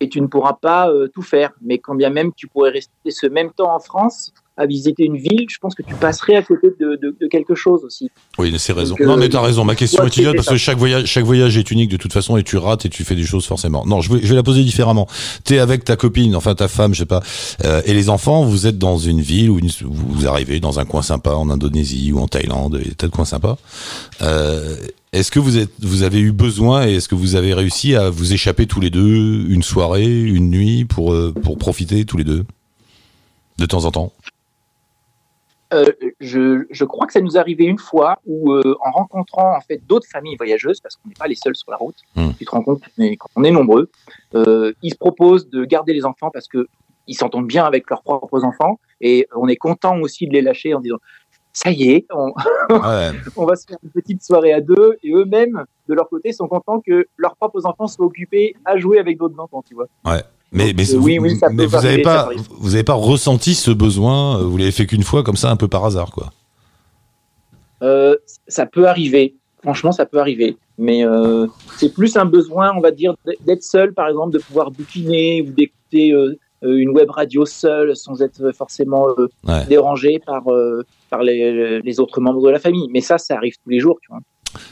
[0.00, 1.50] et tu ne pourras pas euh, tout faire.
[1.60, 5.16] Mais quand bien même tu pourrais rester ce même temps en France à visiter une
[5.16, 8.10] ville, je pense que tu passerais à côté de, de- de quelque chose aussi.
[8.38, 8.94] Oui, c'est raison.
[8.94, 9.64] Donc, euh, non, mais t'as raison.
[9.64, 12.36] Ma question est idiote parce que chaque voyage, chaque voyage est unique de toute façon
[12.36, 13.84] et tu rates et tu fais des choses forcément.
[13.84, 15.08] Non, je vais, je vais la poser différemment.
[15.42, 17.22] T'es avec ta copine, enfin ta femme, je sais pas,
[17.64, 21.02] euh, et les enfants, vous êtes dans une ville où vous arrivez dans un coin
[21.02, 23.58] sympa en Indonésie ou en Thaïlande, a tas de coins sympas.
[24.22, 24.76] Euh,
[25.12, 28.10] est-ce que vous êtes, vous avez eu besoin et est-ce que vous avez réussi à
[28.10, 32.24] vous échapper tous les deux une soirée, une nuit pour euh, pour profiter tous les
[32.24, 32.44] deux
[33.58, 34.12] de temps en temps?
[35.74, 35.84] Euh,
[36.20, 39.60] je, je crois que ça nous est arrivé une fois où, euh, en rencontrant en
[39.60, 42.30] fait d'autres familles voyageuses, parce qu'on n'est pas les seuls sur la route, Mm.
[42.38, 43.90] tu te rends compte qu'on est, qu'on est nombreux,
[44.34, 46.68] euh, ils se proposent de garder les enfants parce que
[47.06, 50.72] ils s'entendent bien avec leurs propres enfants et on est content aussi de les lâcher
[50.74, 50.96] en disant
[51.52, 52.32] ça y est, on,
[52.70, 53.10] Ouais.
[53.36, 56.48] on va se faire une petite soirée à deux et eux-mêmes de leur côté sont
[56.48, 59.86] contents que leurs propres enfants soient occupés à jouer avec d'autres enfants, tu vois.
[60.54, 62.84] Mais, mais, Euh, vous, oui, oui, ça peut mais vous avez arriver, pas, vous avez
[62.84, 64.38] pas ressenti ce besoin.
[64.40, 66.30] euh, Vous l'avez fait qu'une fois, comme ça, un peu par hasard, quoi.
[67.82, 68.16] Euh,
[68.48, 69.34] ça peut arriver.
[69.62, 70.56] Franchement, ça peut arriver.
[70.78, 73.14] Mais euh, c'est plus un besoin, on va dire,
[73.46, 78.22] d'être seul, par exemple, de pouvoir bouquiner ou d'écouter euh, une web radio seule sans
[78.22, 79.06] être forcément
[79.46, 79.66] Ouais.
[79.68, 80.44] dérangé par,
[81.10, 82.88] par les, les autres membres de la famille.
[82.90, 84.20] Mais ça, ça arrive tous les jours, tu vois.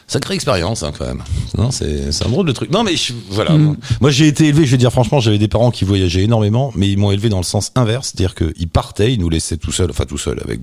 [0.07, 1.23] Sacrée expérience, hein, quand même.
[1.57, 2.71] Non, c'est, c'est un drôle de truc.
[2.71, 3.53] Non, mais je- voilà.
[3.53, 3.77] Mm.
[4.01, 6.89] Moi, j'ai été élevé, je vais dire franchement, j'avais des parents qui voyageaient énormément, mais
[6.91, 9.91] ils m'ont élevé dans le sens inverse, c'est-à-dire qu'ils partaient, ils nous laissaient tout seuls,
[9.91, 10.61] enfin tout seuls, avec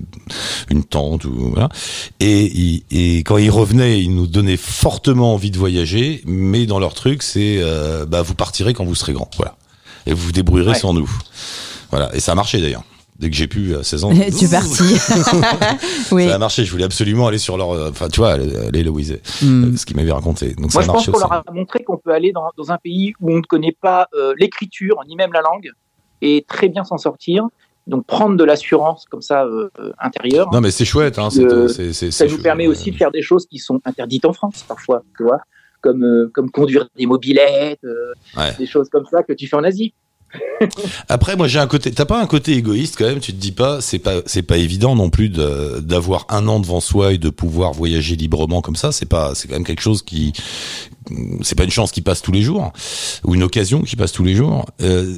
[0.68, 1.68] une tante ou voilà.
[2.20, 6.78] Et, ils- et quand ils revenaient, ils nous donnaient fortement envie de voyager, mais dans
[6.78, 9.56] leur truc, c'est, euh, bah, vous partirez quand vous serez grand, voilà.
[10.06, 10.78] Et vous vous débrouillerez Ouais.
[10.78, 11.10] sans nous.
[11.90, 12.14] Voilà.
[12.14, 12.84] Et ça a marché d'ailleurs.
[13.20, 14.10] Dès que j'ai pu, à 16 ans.
[14.14, 14.82] tu es parti.
[16.12, 16.26] oui.
[16.28, 16.64] Ça a marché.
[16.64, 19.76] Je voulais absolument aller sur leur, euh, enfin, tu vois, aller, Louise, Mm.
[19.76, 20.54] ce qu'ils m'avaient raconté.
[20.54, 22.48] Donc Moi, ça a je pense marché qu'on leur a montré qu'on peut aller dans,
[22.56, 25.70] dans un pays où on ne connaît pas euh, l'écriture, ni même la langue,
[26.22, 27.46] et très bien s'en sortir.
[27.86, 30.48] Donc, prendre de l'assurance comme ça euh, euh, intérieure.
[30.52, 31.18] Non, mais c'est chouette.
[31.18, 34.64] Hein, Euh, ça nous permet aussi de faire des choses qui sont interdites en France
[34.68, 35.40] parfois, tu vois,
[35.82, 38.54] comme, euh, comme conduire des mobilettes, euh, Ouais.
[38.58, 39.92] des choses comme ça que tu fais en Asie.
[41.08, 41.90] Après, moi, j'ai un côté.
[41.90, 44.58] T'as pas un côté égoïste quand même Tu te dis pas, c'est pas, c'est pas
[44.58, 48.92] évident non plus d'avoir un an devant soi et de pouvoir voyager librement comme ça.
[48.92, 50.32] C'est pas, c'est quand même quelque chose qui,
[51.42, 52.72] c'est pas une chance qui passe tous les jours
[53.24, 54.66] ou une occasion qui passe tous les jours.
[54.82, 55.16] Euh,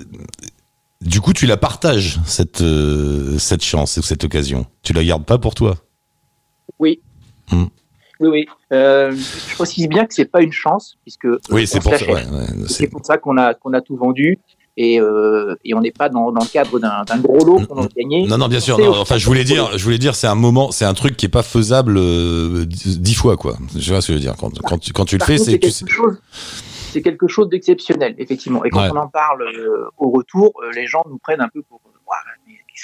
[1.01, 4.67] du coup, tu la partages cette, euh, cette chance ou cette occasion.
[4.83, 5.77] Tu la gardes pas pour toi?
[6.79, 7.01] Oui.
[7.51, 7.65] Hmm.
[8.21, 8.47] Oui, oui.
[8.73, 11.93] Euh, je précise bien que c'est pas une chance, puisque Oui, c'est pour.
[11.93, 14.39] Ouais, ouais, pour ça qu'on a, qu'on a tout vendu
[14.77, 17.89] et, euh, et on n'est pas dans, dans le cadre d'un gros lot qu'on a
[17.97, 18.27] gagné.
[18.27, 18.79] Non, non, bien sûr.
[18.79, 21.27] Non, enfin, je voulais dire, je voulais dire, c'est un moment, c'est un truc qui
[21.27, 23.57] est pas faisable euh, dix fois, quoi.
[23.77, 24.35] Je vois ce que je veux dire.
[24.39, 25.61] Quand, quand tu, quand tu le fais, c'est.
[26.93, 28.65] C'est quelque chose d'exceptionnel, effectivement.
[28.67, 28.91] Et quand Ouais.
[28.93, 31.81] on en parle euh, au retour, euh, les gens nous prennent un peu pour.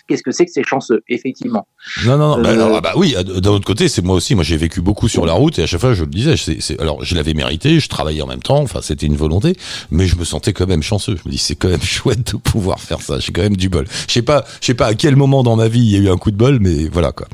[0.01, 1.67] Euh, qu'est-ce que c'est que c'est chanceux, effectivement.
[2.07, 2.43] Non, non, non.
[2.43, 4.35] bah, Euh, alors, ah bah oui, à- d'un autre côté, c'est moi aussi.
[4.35, 6.35] Moi, j'ai vécu beaucoup sur la route et à chaque fois, je me disais,
[6.79, 9.55] alors, je l'avais mérité, je travaillais en même temps, enfin, c'était une volonté,
[9.91, 11.17] mais je me sentais quand même chanceux.
[11.17, 13.19] Je me dis, c'est quand même chouette de pouvoir faire ça.
[13.19, 13.87] J'ai quand même du bol.
[14.09, 15.99] Je sais pas, je sais pas à quel moment dans ma vie il y a
[16.01, 17.27] eu un coup de bol, mais voilà, quoi.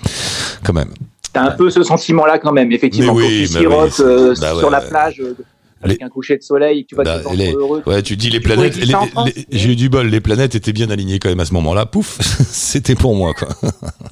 [0.64, 0.90] Quand même.
[1.33, 3.14] T'as un peu ce sentiment-là quand même, effectivement.
[3.14, 4.70] Mais quand tu mais sirotes oui, euh, bah sur ouais.
[4.70, 5.35] la plage euh,
[5.85, 7.83] avec un coucher de soleil, tu vois, Bah, te les- heureux.
[7.87, 8.77] Ouais, tu dis les planètes.
[8.77, 10.09] les- j'ai eu du bol.
[10.09, 11.87] Les planètes étaient bien alignées quand même à ce moment-là.
[11.87, 12.18] Pouf,
[12.51, 13.49] c'était pour moi, quoi.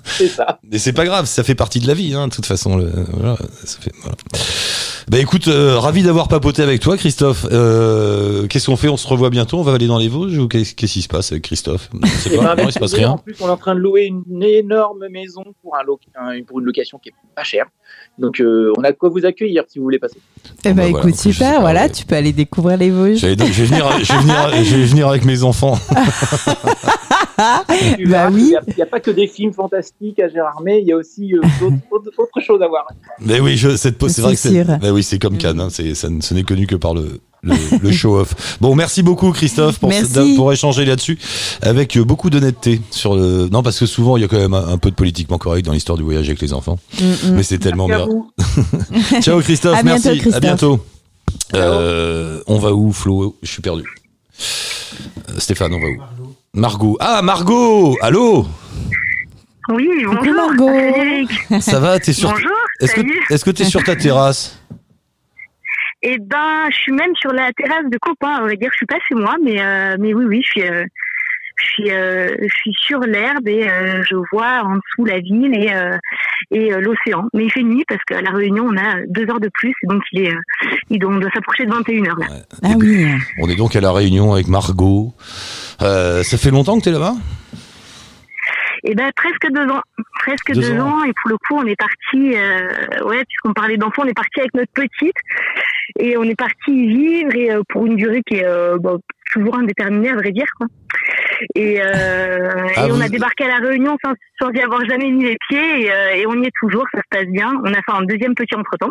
[0.04, 0.58] C'est ça.
[0.70, 2.76] Mais c'est pas grave, ça fait partie de la vie, hein, de toute façon.
[2.76, 4.16] Le, voilà, ça fait, voilà.
[5.10, 7.46] Bah écoute, euh, ravi d'avoir papoté avec toi, Christophe.
[7.50, 8.88] Euh, qu'est-ce qu'on fait?
[8.88, 9.58] On se revoit bientôt?
[9.58, 11.90] On va aller dans les Vosges ou qu'est-ce qu'est-ce qui se passe avec Christophe?
[12.02, 12.54] Je sais Eh pas.
[12.54, 13.10] ben, non, il se passe rien.
[13.10, 16.42] En plus, on est en train de louer une énorme maison pour, un lo- un-
[16.44, 17.66] pour une location qui est pas chère.
[18.18, 20.18] Donc, euh, on a de quoi vous accueillir si vous voulez passer.
[20.64, 21.06] Eh ben bah, voilà.
[21.08, 21.90] écoute, super, pas, voilà, ouais.
[21.90, 23.18] tu peux aller découvrir les Vosges.
[23.18, 25.78] J'allais donc- Je vais venir, je vais venir, je vais venir avec mes enfants.
[27.96, 28.40] Tu Bah oui.
[28.42, 30.92] qu'il y a- Il n'y a, pas que des films fantastiques à Gérardmer, il y
[30.92, 31.76] a aussi euh, d'autres-
[32.18, 32.86] autre, chose à voir.
[33.20, 35.60] Mais oui, je, cette pause, c'est vrai que C'est c'est, bah oui, c'est comme Cannes.
[35.60, 38.56] Hein, c'est, ça, ce n'est connu que par le, le, le show-off.
[38.60, 40.12] Bon, merci beaucoup, Christophe, pour, Merci.
[40.12, 41.18] ce- pour échanger là-dessus
[41.60, 43.48] avec euh, beaucoup d'honnêteté sur le.
[43.48, 45.64] Non, parce que souvent, il y a quand même un, un peu de politiquement correct
[45.64, 46.78] dans l'histoire du voyage avec les enfants.
[47.00, 47.16] Mm, mm.
[47.34, 48.06] Mais c'est tellement bien.
[49.20, 49.76] Ciao, Christophe.
[49.78, 50.18] À bientôt, merci.
[50.20, 50.34] Christophe.
[50.36, 50.80] À bientôt.
[51.54, 53.36] Euh, on va où, Flo?
[53.42, 53.84] Je suis perdu.
[55.38, 56.21] Stéphane, on va où?
[56.56, 56.98] Margot.
[57.00, 58.44] Ah, Margot Allô
[59.70, 60.34] Oui, Coucou bonjour.
[60.34, 60.68] Margot.
[60.68, 61.30] Frédéric.
[61.62, 62.30] Ça va T'es sur...
[62.30, 64.62] Bonjour, Est-ce que est-ce que t'es sur ta terrasse
[66.02, 68.40] Eh ben, je suis même sur la terrasse de copains.
[68.42, 70.62] On va dire, je suis pas chez moi, mais euh, mais oui, oui, je suis,
[70.62, 70.84] euh,
[71.56, 75.54] je suis, euh, je suis sur l'herbe et euh, je vois en dessous la ville
[75.54, 75.96] et euh,
[76.50, 77.28] et euh, l'océan.
[77.34, 79.86] Mais il fait nuit parce qu'à la Réunion, on a deux heures de plus, et
[79.86, 80.38] donc il est, euh,
[80.90, 82.26] il doit, on doit s'approcher de 21 heures là.
[82.64, 83.06] Ah oui.
[83.40, 85.14] On est donc à la Réunion avec Margot.
[85.82, 87.14] Euh, ça fait longtemps que t'es là-bas?
[88.84, 89.80] Eh ben presque deux ans,
[90.20, 90.98] presque Deux deux, ans.
[90.98, 91.04] ans.
[91.04, 94.40] Et pour le coup, on est parti, euh, ouais, puisqu'on parlait d'enfants, on est parti
[94.40, 95.16] avec notre petite
[96.00, 98.98] et on est parti y vivre et euh, pour une durée qui est euh, bon,
[99.32, 100.66] toujours indéterminée à vrai dire quoi.
[101.54, 101.80] Et,
[102.74, 105.36] Ah, et on a débarqué à la Réunion sans, sans y avoir jamais mis les
[105.48, 107.52] pieds et, et on y est toujours, ça se passe bien.
[107.64, 108.90] On a fait un deuxième petit entre temps.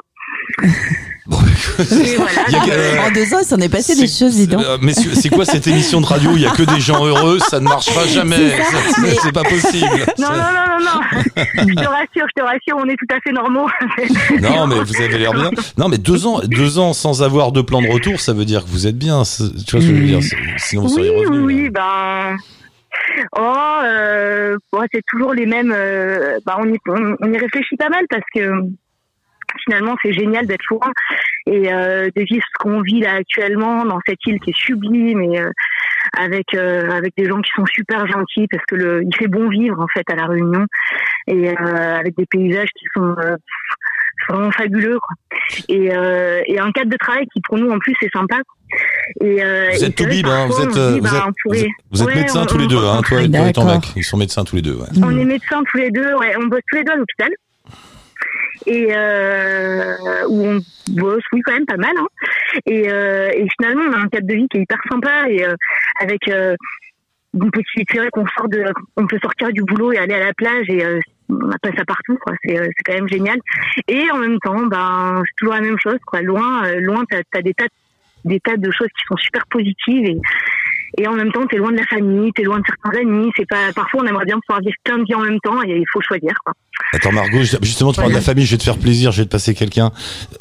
[0.64, 2.32] Et voilà.
[2.48, 4.48] Il y a que- euh, En deux ans, il s'en est passé des choses, dis
[4.48, 4.64] donc.
[4.64, 7.40] euh, Mais c'est quoi cette émission de radio Il y a que des gens heureux,
[7.40, 8.52] ça ne marchera jamais.
[9.22, 9.88] C'est pas possible.
[10.20, 11.02] Non, non, non, non, non.
[11.38, 13.68] je te rassure, je te rassure, on est tout à fait normaux.
[14.42, 15.52] Non, mais vous avez l'air bien.
[15.78, 18.64] Non, mais deux ans, deux ans sans avoir de plan de retour, ça veut dire
[18.64, 19.24] que vous êtes bien.
[19.24, 20.24] Tu vois ce que je veux dire?
[20.24, 21.44] C'est- Sinon, vous Oui, seriez oui, revenu.
[21.64, 22.36] oui, ben.
[23.38, 25.74] Oh, euh, bon, c'est toujours les mêmes.
[25.76, 28.42] euh, bah, on, y, on, on y réfléchit pas mal parce que
[29.66, 30.92] finalement, c'est génial d'être loin
[31.48, 35.22] et euh, de vivre ce qu'on vit là actuellement dans cette île qui est sublime
[35.22, 35.50] et euh,
[36.18, 39.50] avec euh, avec des gens qui sont super gentils parce que le, il fait bon
[39.50, 40.66] vivre en fait à la Réunion
[41.28, 43.36] et euh, avec des paysages qui sont euh,
[44.30, 45.16] vraiment fabuleux quoi.
[45.70, 48.38] et euh, et un cadre de travail qui pour nous en plus est sympa
[49.20, 52.02] et, euh, Vous êtes Toubib, que hein, vous êtes, dit, vous bah, êtes, pourrait- vous
[52.04, 53.84] êtes- Ouais, médecins on- tous les deux, hein, toi et, toi et ton mec.
[53.98, 54.76] Ils sont médecins tous les deux.
[54.76, 54.88] Ouais.
[55.04, 57.30] On est médecins tous les deux, ouais, on bosse tous les deux à l'hôpital.
[58.66, 59.96] Et euh,
[60.28, 61.94] où on bosse, oui, quand même pas mal.
[61.98, 62.08] Hein.
[62.66, 65.46] Et, euh, et finalement, on a un cadre de vie qui est hyper sympa et
[65.46, 65.56] euh,
[66.00, 66.56] avec euh,
[67.34, 68.66] une petite c'est qu'on sort de,
[68.98, 70.86] on peut sortir du boulot et aller à la plage et
[71.30, 72.34] on n'a pas ça partout, quoi.
[72.44, 73.40] C'est, c'est quand même génial.
[73.88, 76.22] Et en même temps, ben, c'est toujours la même chose, quoi.
[76.22, 77.68] Loin, loin, t'as, t'as des tas,
[78.26, 80.18] des tas de choses qui sont super positives et
[80.98, 83.32] et en même temps, t'es loin de la famille, t'es loin de certains amis.
[83.38, 85.78] C'est pas, parfois, on aimerait bien pouvoir vivre plein de vie en même temps et
[85.78, 86.54] il faut choisir, quoi.
[86.94, 89.26] Attends, Margot, justement, tu parles de la famille, je vais te faire plaisir, je vais
[89.26, 89.92] te passer quelqu'un.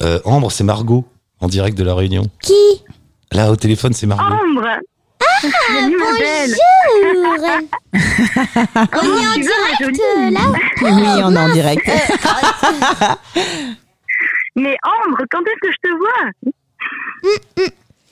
[0.03, 1.05] Euh, Ambre, c'est Margot,
[1.39, 2.23] en direct de La Réunion.
[2.41, 2.53] Qui?
[3.31, 4.23] Là, au téléphone, c'est Margot.
[4.23, 4.67] Ambre!
[6.19, 6.55] Belle!
[7.23, 7.47] Bonjour
[8.93, 10.41] On est en direct euh, là?
[10.81, 10.91] Oui,
[11.23, 11.87] on est en direct.
[14.55, 16.25] Mais Ambre, quand est-ce que je te vois?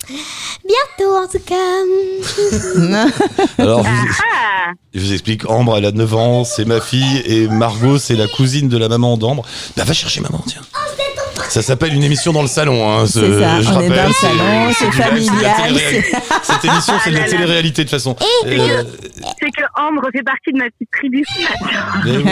[0.09, 1.55] Bientôt en tout cas
[3.57, 4.71] Alors, je vous, Ah!
[4.93, 8.27] je vous explique, Ambre, elle a 9 ans, c'est ma fille, et Margot, c'est la
[8.27, 9.43] cousine de la maman d'Ambre.
[9.77, 10.61] Bah, va chercher maman, tiens.
[11.49, 13.07] Ça s'appelle une émission dans le salon, hein.
[13.07, 16.11] ce- C'est ça, je on est rappelle, dans le salon, c'est familial, télé-réalité.
[16.43, 18.15] Cette émission, c'est de la Ah télé-réalité, de toute façon.
[18.45, 18.83] Et- Euh,
[19.79, 21.23] Ambre fait partie de ma petite tribu.
[22.05, 22.23] oui.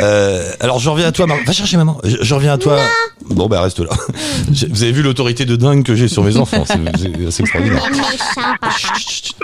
[0.00, 1.26] Euh, alors, je reviens à toi.
[1.26, 1.98] Va chercher maman.
[2.04, 2.78] Je, je reviens à toi.
[3.30, 3.90] Bon, bah, reste là.
[4.70, 6.64] Vous avez vu l'autorité de dingue que j'ai sur mes enfants.
[6.66, 7.82] C'est extraordinaire.
[7.90, 7.98] Les.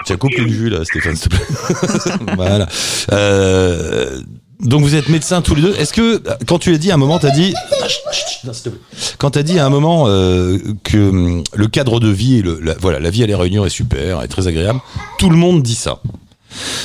[0.04, 2.34] Tiens, coupe une vue là, Stéphane, s'il te plaît.
[2.36, 2.68] voilà.
[3.12, 4.20] Euh,
[4.60, 5.74] donc vous êtes médecins tous les deux.
[5.76, 8.44] Est-ce que quand tu as dit à un moment, t'as dit, Ah, chut, chut, chut,
[8.44, 8.80] non, s'il te plaît.
[9.18, 12.60] quand t'as dit à un moment euh, que hum, le cadre de vie, et le,
[12.62, 14.80] la, voilà, la vie à la Réunion est super, est très agréable,
[15.18, 16.00] tout le monde dit ça.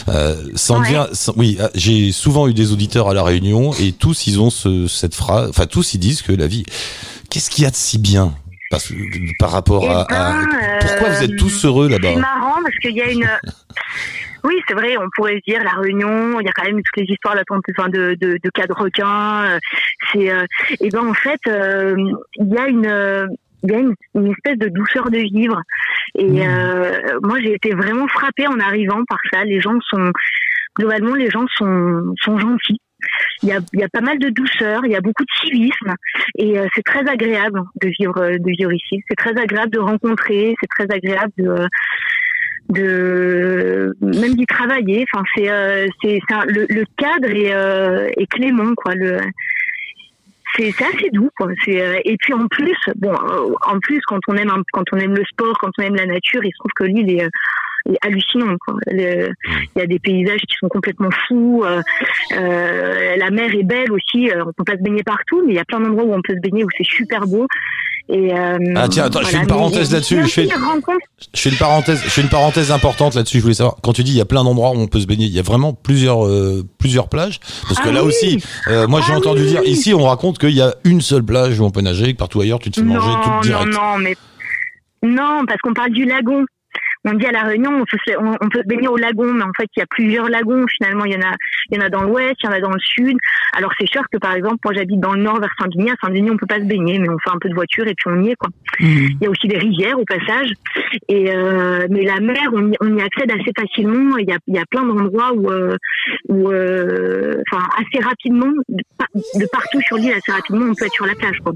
[0.10, 0.36] Euh,
[0.80, 0.80] Ouais.
[0.88, 4.40] devient- ça- oui, ah, j'ai souvent eu des auditeurs à la Réunion et tous ils
[4.40, 6.66] ont ce, cette phrase, enfin tous ils disent que la vie,
[7.30, 8.34] qu'est-ce qu'il y a de si bien?
[8.72, 8.94] Parce, que-
[9.40, 10.48] par rapport Eh à, à- ben,
[10.82, 12.10] pourquoi vous êtes euh, tous heureux là-bas?
[12.14, 13.28] C'est marrant parce qu'il y a une.
[14.46, 17.06] Oui, c'est vrai, on pourrait se dire la Réunion, il y a quand même toutes
[17.06, 19.44] les histoires là, enfin, de, de, de cas de requins.
[19.46, 19.60] euh,
[20.14, 20.46] C'est, euh,
[20.80, 21.94] et ben en fait, euh,
[22.40, 23.28] il y a une, euh,
[23.64, 25.62] il y a une, une espèce de douceur de vivre.
[26.16, 29.44] Et euh, moi, j'ai été vraiment frappée en arrivant par ça.
[29.44, 30.12] Les gens sont,
[30.78, 32.80] globalement, les gens sont, sont gentils.
[33.44, 35.32] Il y, a, il y a pas mal de douceur, il y a beaucoup de
[35.40, 35.94] civisme
[36.38, 39.02] et euh, c'est très agréable de vivre de vivre ici.
[39.08, 41.66] C'est très agréable de rencontrer, c'est très agréable de
[42.68, 45.06] de même d'y travailler.
[45.14, 48.94] Enfin, c'est euh, c'est le, le cadre est, euh, est clément quoi.
[48.96, 49.20] Le
[50.56, 51.48] c'est assez doux quoi.
[51.64, 54.98] C'est euh, et puis en plus bon euh, en plus quand on aime quand on
[54.98, 57.28] aime le sport, quand on aime la nature, il se trouve que l'île est euh,
[57.28, 57.69] est
[58.02, 58.60] hallucinante.
[58.92, 59.34] Il
[59.76, 61.64] y a des paysages qui sont complètement fous.
[61.66, 61.82] euh,
[62.34, 64.30] euh, la mer est belle aussi.
[64.30, 66.22] euh, on peut pas se baigner partout, mais il y a plein d'endroits où on
[66.22, 67.48] peut se baigner où c'est super beau.
[68.12, 70.48] Et euh, Ah, tiens, attends, je fais une parenthèse là-dessus, je fais-
[71.36, 73.38] Je une parenthèse, je fais une parenthèse importante là-dessus.
[73.38, 75.06] Je voulais savoir quand tu dis il y a plein d'endroits où on peut se
[75.06, 77.40] baigner, il y a vraiment plusieurs euh, plusieurs plages?
[77.68, 78.08] Parce que Ah là oui.
[78.08, 81.02] aussi, euh, moi j'ai Ah entendu oui, dire ici on raconte qu'il y a une
[81.02, 83.74] seule plage où on peut nager, que partout ailleurs tu te fais manger tout direct.
[83.74, 84.16] non, non, mais
[85.04, 86.46] non, parce qu'on parle du lagon.
[87.12, 89.34] On dit à la Réunion, on peut, se, on, on peut se baigner au lagon,
[89.34, 90.66] mais en fait, il y a plusieurs lagons.
[90.78, 91.34] Finalement, il y en a,
[91.72, 93.18] il y en a dans l'ouest, il y en a dans le sud.
[93.54, 95.90] Alors c'est sûr que par exemple, moi j'habite dans le nord vers Saint-Denis.
[95.90, 97.96] À Saint-Denis, on peut pas se baigner, mais on fait un peu de voiture et
[97.96, 98.50] puis on y est quoi.
[98.80, 100.52] Il y a aussi des rivières au passage.
[101.08, 104.18] Et euh, mais la mer, on y, on y accède assez facilement.
[104.18, 105.76] Il y a, il y a plein d'endroits où, euh,
[106.28, 108.84] où, euh, enfin, assez rapidement, de,
[109.40, 111.54] de partout sur l'île, assez rapidement, on peut être sur la plage quoi.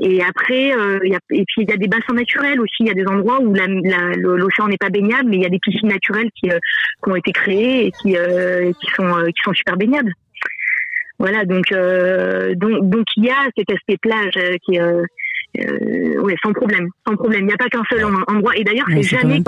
[0.00, 2.76] Et après, euh, y a, et puis il y a des bassins naturels aussi.
[2.80, 5.58] Il y a des endroits où l'océan n'est pas baignable, mais il y a des
[5.58, 6.58] piscines naturelles qui, euh,
[7.02, 10.12] qui ont été créées et qui, euh, qui sont euh, qui sont super baignables.
[11.18, 14.78] Voilà, donc euh, donc donc il y a cet aspect plage euh, qui
[15.58, 17.42] euh, ouais, sans problème, sans problème.
[17.42, 18.56] Il n'y a pas qu'un seul en- endroit.
[18.56, 19.42] Et d'ailleurs, Ouais, c'est c'est quand jamais même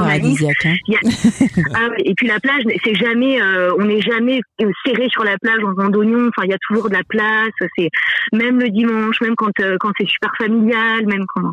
[0.65, 0.75] hein.
[1.75, 5.25] Ah ouais, et puis la plage, c'est jamais, euh, on n'est jamais euh, serré sur
[5.25, 6.29] la plage en d'oignons.
[6.29, 7.51] Enfin, il y a toujours de la place.
[7.77, 7.91] C'est
[8.33, 11.53] même le dimanche, même quand euh, quand c'est super familial, même quand.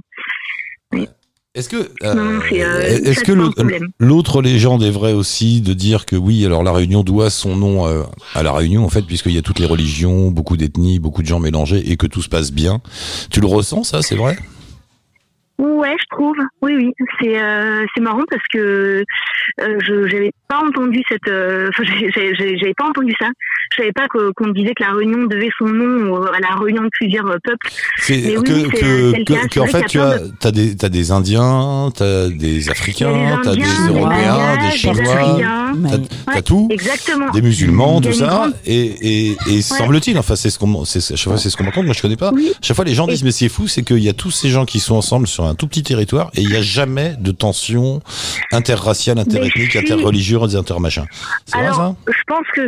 [1.55, 3.31] Est-ce que euh, est-ce ça, que
[3.99, 7.87] l'autre légende est vraie aussi de dire que oui, alors la Réunion doit son nom
[7.87, 11.21] euh, à la Réunion en fait puisqu'il y a toutes les religions, beaucoup d'ethnies, beaucoup
[11.21, 12.81] de gens mélangés et que tout se passe bien.
[13.31, 14.37] Tu le ressens ça, c'est vrai?
[15.57, 16.35] Ouais, je trouve.
[16.61, 16.93] Oui, oui.
[17.21, 19.03] C'est euh, c'est marrant parce que
[19.61, 21.27] euh, je j'avais pas entendu cette.
[21.29, 23.27] euh, j'avais pas entendu ça.
[23.71, 26.83] Je savais pas que- qu'on disait que la Réunion devait son nom à la réunion
[26.83, 27.67] de plusieurs peuples.
[28.09, 32.69] Mais oui, que, que, en fait tu as de- des t'as des Indiens, t'as des
[32.69, 35.89] Africains, Il y a t'as des Européens, des Chinois, t'as Mais-
[36.33, 37.31] t'as tout, Exactement.
[37.31, 41.37] des musulmans, tout ça, grande- et, et, et semble-t-il, enfin c'est ce qu'on chaque fois
[41.37, 42.31] c'est ce qu'on me raconte, moi je connais pas.
[42.33, 42.51] Oui.
[42.61, 44.49] Chaque fois les gens Et- disent mais c'est fou, c'est qu'il y a tous ces
[44.49, 47.31] gens qui sont ensemble sur un tout petit territoire et il n'y a jamais de
[47.31, 48.01] tension
[48.51, 49.77] interraciale, interethnique, si.
[49.79, 51.05] interreligieuse, intermachin.
[51.45, 51.95] C'est vrai ça?
[52.07, 52.61] je pense que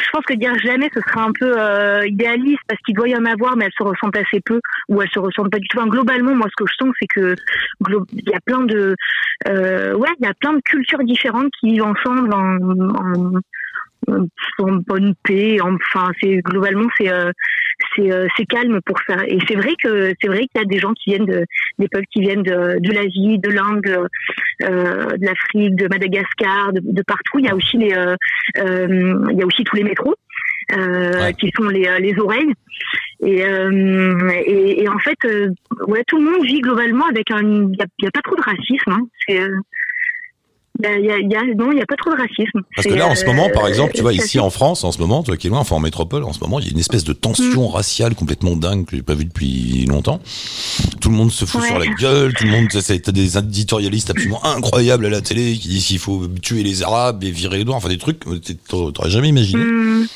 [0.00, 3.16] je pense que dire jamais ce serait un peu euh, idéaliste parce qu'il doit y
[3.16, 5.78] en avoir mais elles se ressentent assez peu ou elles se ressentent pas du tout.
[5.78, 7.34] Enfin, globalement, moi ce que je sens c'est que
[8.12, 8.94] il y a plein de
[9.48, 14.26] euh, ouais il y a plein de cultures différentes qui vivent ensemble en, en, en-
[14.60, 15.58] en bonne paix.
[15.60, 17.32] Enfin c'est globalement c'est euh,
[17.94, 19.16] c'est euh, c'est calme pour ça.
[19.26, 21.44] Et c'est vrai que c'est vrai qu'il y a des gens qui viennent de
[21.78, 24.08] des peuples qui viennent de, de l'Asie, de l'Inde,
[24.62, 27.38] euh, de l'Afrique, de Madagascar, de, de partout.
[27.38, 28.16] Il y a aussi les euh,
[28.58, 30.14] euh, il y a aussi tous les métros.
[30.76, 31.32] Euh, Ouais.
[31.32, 32.52] qui sont les, les oreilles
[33.24, 35.48] et, euh, et, et en fait euh,
[35.86, 37.40] ouais tout le monde vit globalement avec un
[37.72, 39.00] il y a, pas trop de racisme hein.
[39.26, 39.48] c'est euh,
[40.84, 42.16] y a, il y a- il y a- non il y a pas trop de
[42.20, 44.84] racisme Parce que là, en ce moment, par euh, exemple, tu vois, ici en France,
[44.84, 46.68] en ce moment, toi qui es loin, enfin en métropole, en ce moment, il y
[46.68, 47.72] a une espèce de tension Mm.
[47.72, 50.20] raciale complètement dingue que j'ai pas vue depuis longtemps.
[51.00, 51.68] Tout le monde se fout Ouais.
[51.68, 55.68] sur la gueule, tout le monde, t'as des éditorialistes absolument incroyables à la télé qui
[55.68, 58.36] disent qu'il faut tuer les Arabes et virer les Noirs, enfin des trucs que
[58.90, 59.62] t'aurais jamais imaginé.
[59.62, 60.06] Hmm,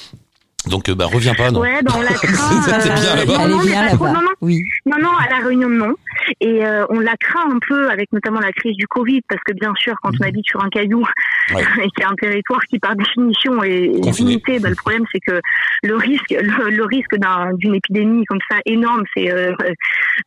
[0.68, 1.60] Donc, euh, bah, reviens pas, non.
[1.60, 3.38] ouais ben on la craint T'es bien euh, là-bas.
[3.48, 4.62] non, non, bien trop, non, non, Oui.
[4.86, 5.94] Non, non, à la Réunion, non.
[6.40, 9.52] Et euh, on la craint un peu avec notamment la crise du Covid, parce que
[9.54, 11.04] bien sûr, quand on habite sur un caillou
[11.52, 11.62] Ouais.
[11.82, 14.30] et qu'il y a un territoire qui, par définition, est Confiné.
[14.30, 15.40] limité, bah, le problème, c'est que
[15.82, 19.52] le risque, le, le risque d'un- d'une épidémie comme ça énorme, c'est euh,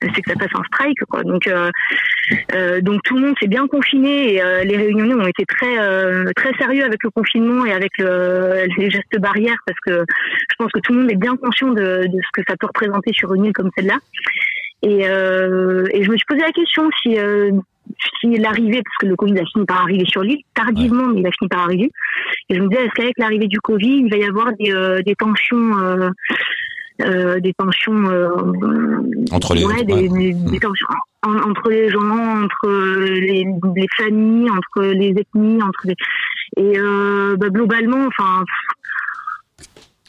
[0.01, 1.23] c'est que ça passe en strike, quoi.
[1.23, 1.69] Donc, euh,
[2.53, 5.79] euh, donc tout le monde s'est bien confiné et euh, les Réunionnais ont été très
[5.79, 10.05] euh, très sérieux avec le confinement et avec le, les gestes barrières, parce que
[10.49, 12.67] je pense que tout le monde est bien conscient de, de ce que ça peut
[12.67, 13.97] représenter sur une île comme celle-là.
[14.81, 17.51] Et, euh, et je me suis posé la question si, euh,
[18.19, 21.27] si l'arrivée, parce que le Covid a fini par arriver sur l'île, tardivement, mais il
[21.27, 21.91] a fini par arriver.
[22.49, 25.01] Et je me disais, est-ce qu'avec l'arrivée du Covid, il va y avoir des, euh,
[25.01, 26.09] des tensions, euh,
[27.01, 28.29] euh, des tensions euh,
[29.31, 30.07] Entre les- ouais, des, ouais.
[30.09, 30.87] des- des tensions
[31.25, 32.69] en- entre les gens, entre
[33.07, 35.95] les, les familles, entre les ethnies, entre les
[36.57, 38.43] et euh, bah, globalement, enfin.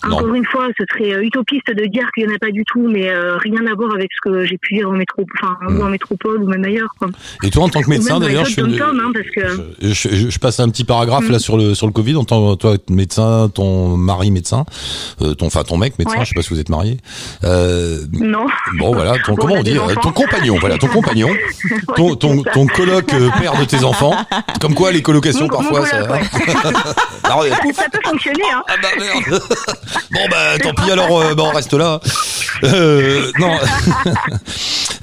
[0.09, 0.17] Non.
[0.19, 2.65] Encore une fois, ce serait euh, utopiste de dire qu'il n'y en a pas du
[2.65, 5.57] tout, mais euh, rien à voir avec ce que j'ai pu dire en, métro, enfin,
[5.69, 5.79] Mm.
[5.79, 6.91] ou en métropole ou même ailleurs.
[6.99, 7.09] Quoi.
[7.43, 8.93] Et toi, en tant que médecin, d'ailleurs, je, une- hein,
[9.35, 9.41] que...
[9.83, 11.33] je, je- je passe un petit paragraphe Mm.
[11.33, 12.17] là sur le sur le Covid.
[12.17, 14.65] En tant que toi médecin, ton mari médecin,
[15.23, 16.19] euh, ton enfin ton mec médecin.
[16.19, 16.25] Ouais.
[16.25, 16.99] Je sais pas si vous êtes mariés.
[17.45, 18.47] Euh, Non.
[18.79, 19.77] Bon voilà, ton, Bon, comment on dit.
[20.03, 21.31] Ton compagnon, voilà, ton compagnon,
[21.97, 24.15] ton, ton, coloc père de tes enfants.
[24.61, 26.07] Comme quoi les colocations Mon- mon parfois coloc, ça.
[27.63, 28.63] Pouf, Ça peut fonctionner, hein.
[28.69, 29.43] ah bah merde.
[30.13, 32.01] Bon bah tant pis alors, euh, bah, on reste là.
[32.65, 33.57] Euh, non.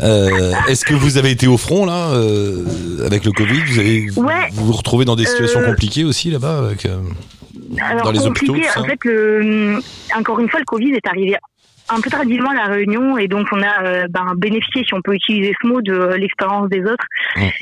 [0.01, 2.65] Euh, Est-ce que vous avez été au front là euh,
[3.05, 3.61] avec le Covid?
[3.67, 4.49] Vous avez vous Ouais.
[4.51, 6.85] vous, vous retrouvez dans des situations Euh, compliquées aussi là-bas avec.
[6.87, 6.97] euh,
[7.79, 9.79] Alors, Dans les hôpitaux, en fait, le,
[10.17, 11.35] encore une fois, le Covid est arrivé
[11.89, 15.01] un peu tardivement à la Réunion et donc on a euh, ben, bénéficié, si on
[15.01, 17.05] peut utiliser ce mot, de l'expérience des autres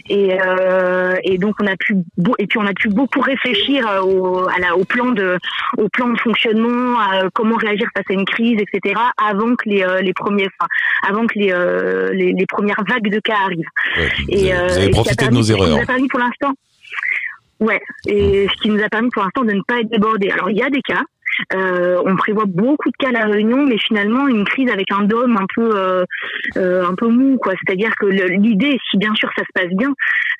[0.09, 1.95] et, euh, et donc on a pu
[2.38, 5.38] et puis on a pu beaucoup réfléchir euh, au, à la, au plan de
[5.78, 8.99] au plan de fonctionnement, à comment réagir face à une crise, etc.
[9.17, 10.67] Avant que les, euh, les premiers, enfin,
[11.07, 13.65] avant que les, euh, les, les premières vagues de cas arrivent.
[13.97, 15.69] ouais, Et, avez, euh, vous et avez a profité de nos erreurs.
[15.78, 16.53] nous a permis pour l'instant.
[17.59, 20.30] Ouais, et ce qui nous a permis pour l'instant de ne pas être débordé.
[20.32, 21.01] Alors il y a des cas.
[21.54, 25.04] Euh, on prévoit beaucoup de cas à la Réunion, mais finalement une crise avec un
[25.04, 26.04] dôme un peu euh,
[26.58, 27.54] euh, un peu mou, quoi.
[27.64, 29.94] C'est-à-dire que l'idée, si bien sûr ça se passe bien,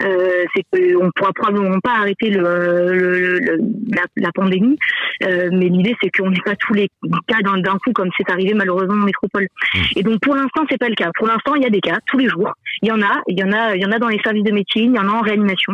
[0.04, 3.58] euh, c'est qu'on pourra probablement pas arrêter le, le- le-
[3.92, 4.78] la, la pandémie,
[5.24, 6.90] euh, mais l'idée c'est qu'on n'ait pas tous les
[7.28, 9.48] cas d'un coup comme c'est arrivé malheureusement en métropole.
[9.96, 11.10] Et donc pour l'instant c'est pas le cas.
[11.16, 12.52] Pour l'instant il y a des cas tous les jours.
[12.82, 14.44] Il y en a, il y en a, il y en a dans les services
[14.44, 15.74] de médecine, il y en a en réanimation.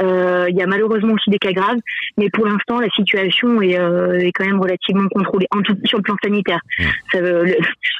[0.00, 1.78] Euh, il y a malheureusement aussi des cas graves,
[2.18, 5.98] mais pour l'instant la situation est, euh, est quand même relativement contrôlée, en tout sur
[5.98, 6.60] le plan sanitaire.
[7.12, 7.56] Ça le-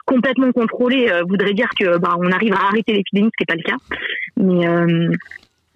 [0.06, 3.54] complètement contrôlé euh, voudrait dire que bah, on arrive à arrêter l'épidémie, ce qui n'est
[3.56, 3.76] pas le cas.
[4.36, 5.12] Mais euh,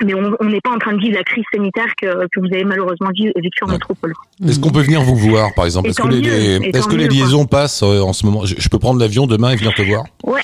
[0.05, 2.63] mais on n'est pas en train de vivre la crise sanitaire que, que vous avez
[2.63, 4.13] malheureusement vécue en métropole.
[4.47, 5.89] Est-ce qu'on peut venir vous voir, par exemple?
[5.89, 7.17] Est-ce que les, mieux, les- et est-ce tant que les mieux, quoi.
[7.25, 8.45] liaisons passent euh, en ce moment?
[8.47, 10.05] Je, je peux prendre l'avion demain et venir te voir?
[10.23, 10.43] Ouais.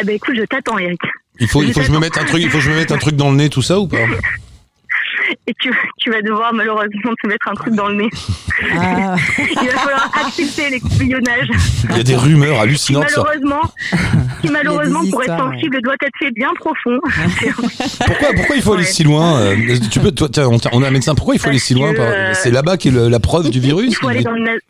[0.00, 1.00] Eh ben écoute, je t'attends, Eric.
[1.40, 2.76] Il faut, il faut que je me mette un truc, il faut que je me
[2.76, 3.96] mette un truc dans le nez, tout ça ou pas?
[5.46, 8.10] Et tu, tu vas devoir malheureusement te mettre un truc dans le nez.
[8.78, 9.16] Ah.
[9.38, 11.48] Il va falloir accepter les couillonnages.
[11.90, 13.04] Il y a des rumeurs hallucinantes.
[13.04, 13.62] malheureusement,
[14.40, 16.98] qui malheureusement des pour être sensible doit être fait bien profond.
[18.06, 18.90] Pourquoi, pourquoi il faut aller Ouais.
[18.90, 19.56] si loin euh,
[19.90, 21.14] Tu peux, toi, tiens, on, a un médecin.
[21.14, 23.90] Pourquoi il faut aller si loin euh, C'est là-bas qu'est la preuve du virus.
[23.90, 24.60] Il faut aller dans le,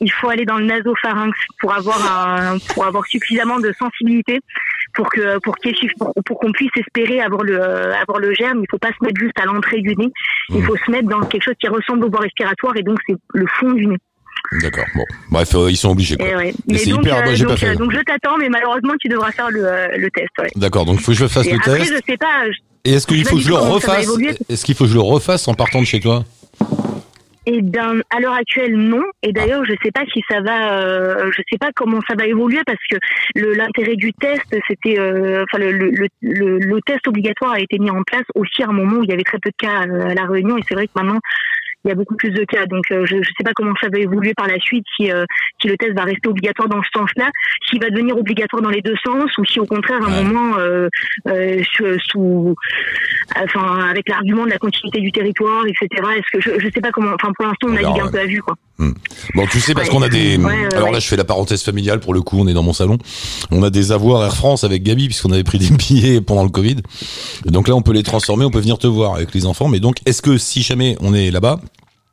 [0.00, 1.98] il faut aller dans le nasopharynx pour avoir
[2.28, 4.40] un, pour avoir suffisamment de sensibilité
[4.94, 7.60] pour que pour qu'il pour, pour qu'on puisse espérer avoir le
[7.94, 8.60] avoir le germe.
[8.62, 10.10] Il faut pas se mettre juste à l'entrée du nez.
[10.50, 10.62] Il Mm.
[10.64, 13.46] faut se mettre dans quelque chose qui ressemble aux voies respiratoires et donc c'est le
[13.58, 13.96] fond du nez.
[14.62, 14.86] D'accord.
[14.94, 16.16] Bon, bref, euh, ils sont obligés.
[16.16, 16.28] Quoi.
[16.28, 16.54] Et ouais.
[16.66, 17.68] Mais c'est donc, hyper- euh, moi, j'ai donc, pas fait.
[17.68, 19.62] euh, donc je t'attends, mais malheureusement tu devras faire le,
[19.96, 20.28] le test.
[20.38, 20.48] Ouais.
[20.56, 20.86] D'accord.
[20.86, 21.92] Donc, il faut que je fasse Et le après, test.
[21.92, 22.46] je sais pas.
[22.50, 22.58] je-
[22.90, 24.08] Et est-ce qu'il faut que je le refasse?
[24.48, 26.24] Est-ce qu'il faut que je le refasse en partant de chez toi?
[27.46, 29.02] Et ben, à l'heure actuelle, non.
[29.22, 32.26] Et d'ailleurs, je sais pas si ça va, euh, je sais pas comment ça va
[32.26, 32.96] évoluer parce que
[33.34, 37.90] l'intérêt du test, c'était, euh, enfin, le, le, le, le test obligatoire a été mis
[37.90, 40.10] en place aussi à un moment où il y avait très peu de cas euh,
[40.10, 40.58] à la Réunion.
[40.58, 41.18] Et c'est vrai que maintenant,
[41.84, 42.66] il y a beaucoup plus de cas.
[42.66, 45.24] Donc, euh, je ne sais pas comment ça va évoluer par la suite, si, euh,
[45.60, 47.30] si le test va rester obligatoire dans ce sens-là,
[47.68, 50.58] s'il va devenir obligatoire dans les deux sens, ou si au contraire, à un moment,
[50.58, 50.88] euh,
[51.28, 51.62] euh,
[52.08, 52.54] sous,
[53.42, 55.86] enfin, avec l'argument de la continuité du territoire, etc.
[56.16, 57.12] Est-ce que je, je sais pas comment.
[57.14, 58.54] Enfin, pour l'instant, on, navigue verra, un peu à vue, quoi.
[59.34, 59.94] Bon, tu sais, parce Ouais.
[59.94, 60.36] qu'on a des.
[60.38, 60.92] Ouais, ouais, Alors ouais.
[60.94, 62.38] là, je fais la parenthèse familiale pour le coup.
[62.40, 62.96] On est dans mon salon.
[63.50, 66.48] On a des avoirs Air France avec Gabi puisqu'on avait pris des billets pendant le
[66.48, 66.76] Covid.
[67.44, 68.46] Donc là, on peut les transformer.
[68.46, 69.68] On peut venir te voir avec les enfants.
[69.68, 71.60] Mais donc, est-ce que si jamais on est là-bas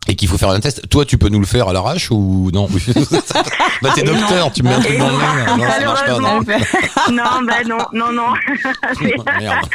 [0.09, 2.49] et qu'il faut faire un test, toi, tu peux nous le faire à l'arrache ou
[2.53, 2.67] non
[3.81, 4.45] Bah, t'es docteur.
[4.45, 4.51] non.
[4.51, 5.19] Tu me mets un truc dans le non.
[5.19, 5.45] nez.
[5.45, 5.57] là.
[5.57, 6.19] Non, ça marche pas.
[6.19, 6.41] Non.
[7.11, 8.33] non, bah non, non, non.
[8.99, 9.65] C'est- Merde.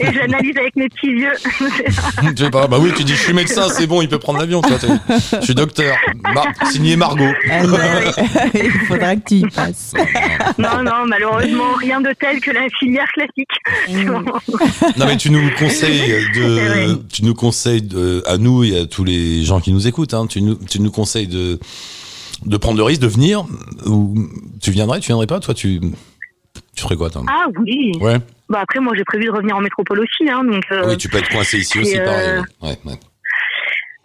[0.00, 1.32] Et j'analyse avec mes petits yeux.
[2.36, 4.38] tu sais pas, bah oui, tu dis je suis médecin, c'est bon, il peut prendre
[4.38, 4.62] l'avion.
[4.62, 4.76] toi,
[5.40, 5.96] Je suis docteur.
[6.34, 7.28] Mar- signé Margot.
[7.50, 7.76] Ah non,
[8.54, 9.92] Il faudra que tu y passes.
[10.58, 13.50] non, non, malheureusement, rien de tel que la filière classique.
[14.96, 19.04] Non mais tu nous conseilles de, tu nous conseilles de, à nous et à tous
[19.04, 21.58] les gens qui nous écoutent, hein, tu nous, tu nous conseilles de,
[22.44, 23.44] de prendre le risque de venir
[23.86, 24.14] ou
[24.60, 25.80] tu viendrais, tu viendrais pas, toi tu,
[26.76, 27.92] tu ferais quoi ah oui.
[28.00, 28.18] Ouais.
[28.48, 30.64] Bah après, moi, j'ai prévu de revenir en métropole aussi, hein, donc.
[30.72, 32.28] euh, Oui, tu peux être coincé ici aussi, euh, pareil.
[32.62, 32.68] ouais.
[32.68, 32.98] Ouais, ouais.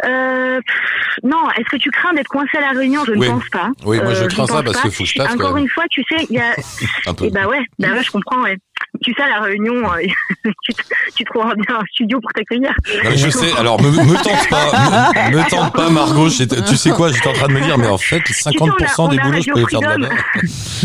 [0.06, 3.04] Euh, pff, non, est-ce que tu crains d'être coincé à la Réunion?
[3.04, 3.28] Je Oui.
[3.28, 3.72] ne pense pas.
[3.84, 5.86] Oui, moi, je Euh, crains ça parce que faut que je taffe, Encore une fois,
[5.90, 6.54] tu sais, il y a.
[7.08, 7.26] Un peu.
[7.26, 8.44] Et bah ouais, bah ouais, je comprends.
[8.44, 8.58] Ouais.
[9.02, 10.06] Tu sais, à la réunion, euh,
[10.64, 10.74] tu,
[11.16, 12.72] tu trouveras bien un studio pour t'accueillir.
[13.16, 17.12] Je sais, alors me, me tente pas, me, me tente pas Margot, tu sais quoi,
[17.12, 18.62] j'étais en train de me dire, mais en fait, 50%
[19.00, 20.10] on a- des on a boulots, je peux les faire de là-bas.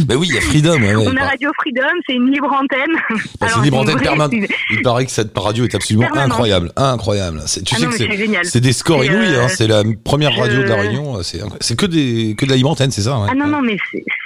[0.06, 1.26] Bah oui, il y a Freedom, ouais, On a bah.
[1.30, 2.94] Radio Freedom, c'est une libre antenne.
[3.40, 4.32] Bah, c'est une libre antenne permanente.
[4.70, 7.40] Il paraît que cette radio est absolument incroyable, incroyable.
[7.46, 10.34] C'est- Tu Ah sais non, que c'est des scores inouïs, euh, hein, c'est la première
[10.36, 11.58] radio de la Réunion, c'est incroyable.
[11.60, 13.28] c'est que des que de la libre antenne, c'est ça ouais.
[13.30, 13.76] Ah non, non, mais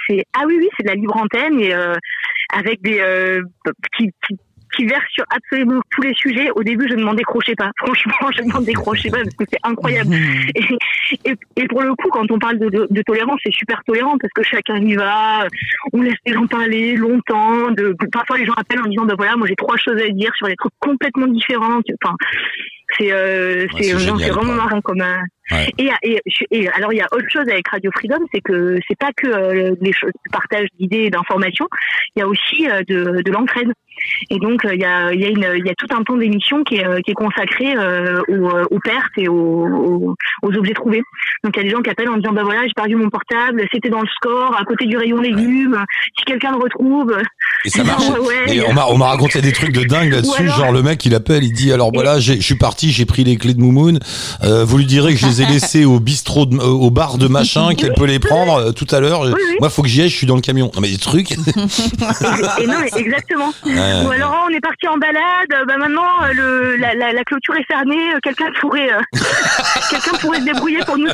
[0.07, 0.23] c'est.
[0.33, 1.95] Ah oui, oui, c'est de la libre antenne et euh,
[2.53, 2.99] avec des.
[2.99, 3.41] Euh,
[3.95, 4.37] qui, qui,
[4.75, 6.49] qui versent sur absolument tous les sujets.
[6.55, 7.71] Au début, je ne m'en décrochais pas.
[7.77, 10.13] Franchement, je ne m'en décrochais pas parce que c'est incroyable.
[10.55, 13.81] Et, et, et pour le coup, quand on parle de, de, de tolérance, c'est super
[13.85, 15.47] tolérant parce que chacun y va.
[15.93, 17.71] On laisse les gens parler longtemps.
[17.71, 20.31] De, parfois, les gens appellent en disant bah voilà, moi j'ai trois choses à dire
[20.35, 21.79] sur des trucs complètement différents.
[22.03, 22.15] Enfin,
[22.97, 25.01] c'est euh, Ouais, c'est vraiment marrant comme.
[25.01, 25.69] un- Ouais.
[25.77, 26.19] Et, et,
[26.51, 29.27] et alors il y a autre chose avec Radio Freedom, c'est que c'est pas que
[29.27, 31.69] euh, les choses, le partage d'idées et d'informations,
[32.17, 33.71] il y a aussi euh, de, de l'entraide.
[34.29, 36.03] Et donc euh, il y a il y a une il y a tout un
[36.03, 39.33] temps d'émission qui est euh, qui est consacré euh, aux, aux pertes et aux,
[39.67, 41.01] aux, aux objets trouvés.
[41.45, 43.09] Donc il y a des gens qui appellent en disant bah voilà j'ai perdu mon
[43.09, 45.81] portable, c'était dans le score à côté du rayon légumes.
[46.17, 47.17] Si quelqu'un le retrouve,
[47.65, 48.03] Et ça marche.
[48.27, 48.55] Ouais.
[48.55, 51.05] Et on m'a on m'a raconté des trucs de dingue là-dessus, alors- genre le mec
[51.05, 53.99] il appelle, il dit alors voilà, je suis parti, j'ai pris les clés de Moumoun,
[54.43, 57.17] euh, vous lui direz que je les ai laissées au bistrot, de- euh, au bar
[57.17, 59.21] de machin, qu'elle peut les prendre euh, tout à l'heure.
[59.21, 59.55] Oui, oui.
[59.59, 60.71] Moi faut que j'y aille, je suis dans le camion.
[60.75, 61.31] Non mais des trucs.
[61.31, 63.53] et, et non exactement.
[63.65, 65.21] Ou alors on est parti en balade,
[65.53, 69.19] euh, bah maintenant le, la, la, la clôture est fermée, quelqu'un pourrait euh,
[69.89, 71.07] quelqu'un pourrait se débrouiller pour nous.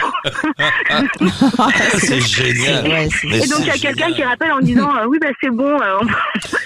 [1.98, 2.88] c'est génial.
[2.88, 5.50] Ouais, Et donc il y a quelqu'un qui rappelle en disant euh, oui bah c'est
[5.52, 6.06] bon, euh, on,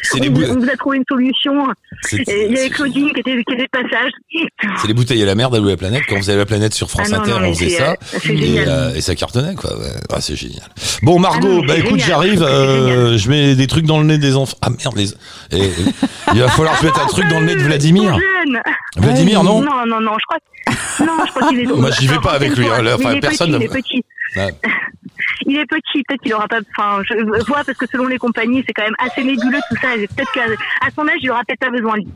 [0.04, 1.68] C'est les, on- vous a trouvé une solution.
[2.14, 4.12] Et il y avait Claudine qui était qui était de passage.
[4.82, 6.04] c'est les bouteilles à la merde d'Allo la planète.
[6.08, 7.92] Quand on faisait la planète sur France Ah Inter, non, on faisait ça.
[8.14, 9.72] euh, Et, euh, et ça cartonnait quoi.
[10.12, 10.64] Ah, c'est génial.
[11.04, 12.42] Bon Margot, Ah non, mais bah écoute, j'arrive.
[12.44, 14.58] Euh, je mets des trucs dans le nez des enfants.
[14.62, 15.12] Ah merde les.
[15.52, 15.72] et- et-
[16.34, 18.18] il va falloir mettre un truc dans le nez de Vladimir.
[18.98, 19.62] Vladimir non.
[19.62, 22.32] Non non non, je crois que- non, je crois qu'il est Moi, j'y vais pas
[22.32, 24.04] avec lui, hein, enfin, personne petit,
[25.46, 26.04] il est petit.
[26.08, 26.60] Peut-être qu'il aura pas.
[26.78, 29.96] Enfin, je vois parce que selon les compagnies, c'est quand même assez nébuleux tout ça.
[29.96, 30.42] et Peut-être qu'à
[30.82, 32.08] à son âge, il aura peut-être pas besoin de lui.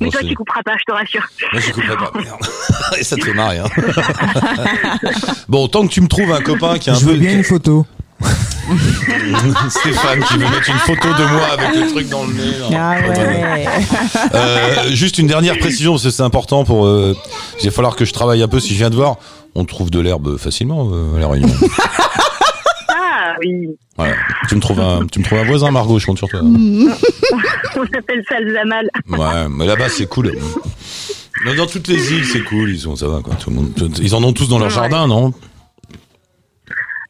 [0.00, 1.26] Mais Bon, toi, tu couperas pas, je te rassure.
[1.52, 2.10] Moi, j'y couperai pas.
[2.18, 2.40] Merde.
[2.98, 3.58] Et ça te fait marrer.
[3.58, 3.68] Hein.
[5.48, 7.12] bon, tant que tu me trouves un copain qui est un Je peu.
[7.12, 7.86] veux bien une photo.
[9.70, 12.52] Stéphane qui veut mettre une photo de moi avec le truc dans le nez.
[12.76, 13.66] Ah ouais.
[14.34, 16.86] Euh, juste une dernière précision, parce que c'est important pour.
[16.86, 17.16] Euh,
[17.60, 19.16] il va falloir que je travaille un peu si je viens de voir.
[19.54, 21.48] On trouve de l'herbe facilement euh, à la Réunion.
[23.98, 24.12] Ah oui.
[24.48, 26.40] Tu me trouves un, tu me trouves un voisin, Margot, je compte sur toi.
[26.42, 28.88] on appelle ça le zamal.
[29.08, 30.32] Ouais, mais là-bas c'est cool.
[31.44, 32.70] Mais Dans toutes les îles, c'est cool.
[32.70, 33.34] Ils ont, ça va quoi.
[33.36, 33.72] Tout le monde,
[34.02, 34.74] ils en ont tous dans leur Ouais.
[34.74, 35.32] jardin, non?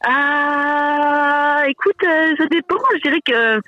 [0.03, 2.75] Ah, écoute, euh, ça dépend.
[2.95, 3.59] Je dirais que.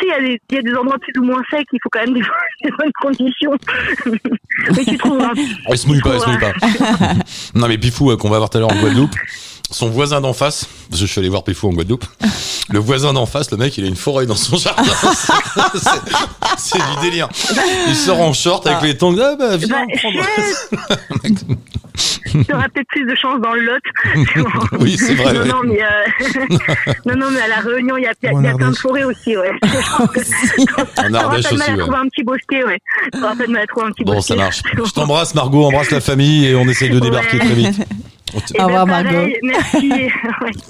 [0.00, 1.66] Tu sais, il y a des- il y, a des endroits plus ou moins secs,
[1.70, 2.22] il faut quand même des,
[2.64, 3.52] des bonnes conditions.
[4.74, 5.20] Mais tu trouves.
[5.20, 5.32] hein.
[5.68, 6.52] Elle se mouille pas, elle se mouille pas.
[7.54, 9.14] non mais Pifou euh, qu'on va voir tout à l'heure en Guadeloupe,
[9.72, 12.04] son voisin d'en face, parce que je suis allé voir Pifou en Guadeloupe,
[12.70, 14.82] le voisin d'en face, le mec il a une forêt dans son jardin.
[16.58, 17.28] C'est- du délire.
[17.88, 20.18] Il sort en short avec les tongs, ah bah viens Bah, prendre.
[22.46, 23.80] Tu auras peut-être plus de chance dans le lot.
[24.80, 25.34] Oui c'est vrai.
[25.34, 25.48] non, ouais.
[25.48, 28.46] non, mais, euh, non, non, mais à la Réunion, il y a, y a- y
[28.46, 29.50] a plein de forêts aussi, ouais.
[30.98, 31.78] En Ardèche aussi, à ouais.
[31.78, 32.78] trouver un petit bosquet, ouais.
[33.12, 34.34] T'auras pas de mal à trouver un petit Bon bosquet.
[34.34, 34.62] ça marche.
[34.84, 37.44] Je t'embrasse Margot, embrasse la famille et on essaye de débarquer Ouais.
[37.44, 37.76] très vite.
[38.34, 39.32] Au revoir, ben, Margot.
[39.42, 39.90] Merci.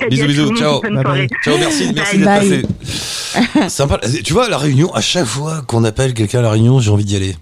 [0.00, 0.80] Ouais, Bisous bisous, ciao.
[0.82, 1.28] Bye bye.
[1.44, 3.68] Ciao, merci, merci d'être passé.
[3.68, 4.00] Sympa.
[4.24, 6.90] Tu vois, à la Réunion, à chaque fois qu'on appelle quelqu'un à la Réunion, j'ai
[6.90, 7.36] envie d'y aller.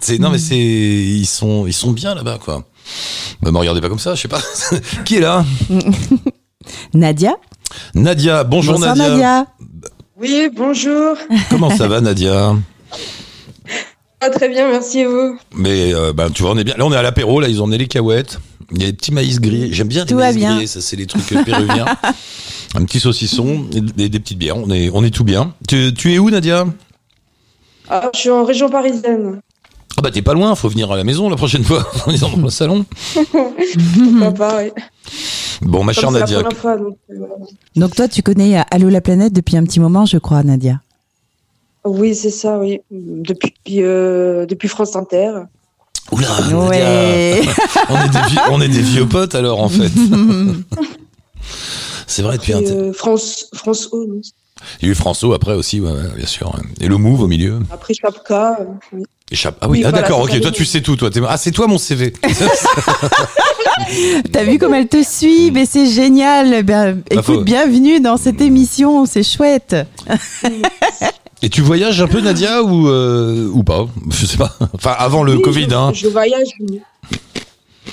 [0.00, 2.62] C'est non mais c'est ils sont ils sont bien là-bas quoi.
[3.42, 4.40] Bah me regardez pas comme ça, je sais pas.
[5.04, 5.44] Qui est là?
[6.94, 7.34] Nadia
[7.94, 8.44] Nadia.
[8.44, 9.10] Bonjour Bonsoir Nadia.
[9.10, 9.46] Nadia.
[10.16, 11.16] Oui, bonjour.
[11.50, 12.54] Comment ça va Nadia?
[14.20, 15.38] Ah, très bien, merci et vous?
[15.54, 16.74] Mais euh, bah, tu vois, on est bien.
[16.76, 17.40] Là, on est à l'apéro.
[17.40, 18.40] Là, ils ont emmené les cahuètes.
[18.70, 19.72] Il y a des petits maïs grillés.
[19.72, 20.50] J'aime bien les Tout va maïs bien.
[20.52, 20.66] grillés.
[20.66, 21.86] Ça, c'est les trucs péruviens.
[22.74, 24.58] Un petit saucisson et des, des petites bières.
[24.58, 25.54] On est on est tout bien.
[25.66, 26.66] Tu, tu es où Nadia?
[27.88, 29.40] Ah, je suis en région parisienne.
[29.96, 30.54] Ah bah t'es pas loin.
[30.54, 31.90] Faut venir à la maison la prochaine fois.
[32.06, 32.84] On est dans le salon.
[33.14, 34.70] Pourquoi pas, oui.
[35.62, 36.36] Bon, ma chère Nadia.
[36.42, 37.34] la première fois, donc, euh, voilà.
[37.74, 40.80] Donc toi, tu connais euh, Allô la planète depuis un petit moment, je crois, Nadia.
[41.84, 42.80] Oui, c'est ça, oui.
[42.90, 45.30] Depuis, euh, depuis France Inter.
[46.12, 46.58] Oula, Nadia.
[46.58, 47.42] Ouais.
[47.90, 49.90] on, est des vieux, on est des vieux potes alors en fait.
[52.06, 52.74] C'est vrai depuis un Puis, temps.
[52.74, 54.20] euh, France, France O, non
[54.80, 56.50] Il y a eu François après aussi, ouais, ouais, bien sûr.
[56.80, 57.58] Et le Move au milieu.
[57.70, 58.56] Après Chapka.
[58.60, 59.02] euh, oui.
[59.30, 60.52] Et Chap- Ah oui, Oui, ah, voilà, d'accord, ok, toi oui.
[60.56, 61.10] tu sais tout, toi.
[61.28, 62.14] Ah, c'est toi mon CV.
[64.32, 66.62] T'as vu comme elle te suit Mais c'est génial.
[66.62, 69.76] Ben, écoute, bienvenue dans cette émission, c'est chouette.
[71.42, 73.86] Et tu voyages un peu, Nadia, ou, euh, ou pas?
[74.10, 74.56] Je sais pas.
[74.72, 75.92] Enfin, avant le Oui, Covid, je, hein.
[75.92, 76.48] Je voyage.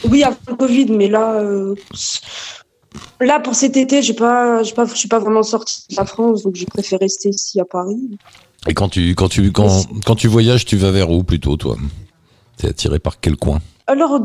[0.04, 1.76] Oui, avant le Covid, mais là, euh,
[3.20, 6.06] là pour cet été, j'ai pas, j'ai pas, je suis pas vraiment sortie de la
[6.06, 8.18] France, donc j'ai préféré rester ici à Paris.
[8.68, 11.78] Et quand tu, quand, tu, quand, quand tu voyages, tu vas vers où plutôt, toi?
[12.58, 13.60] T'es attiré par quel coin?
[13.88, 14.20] Alors,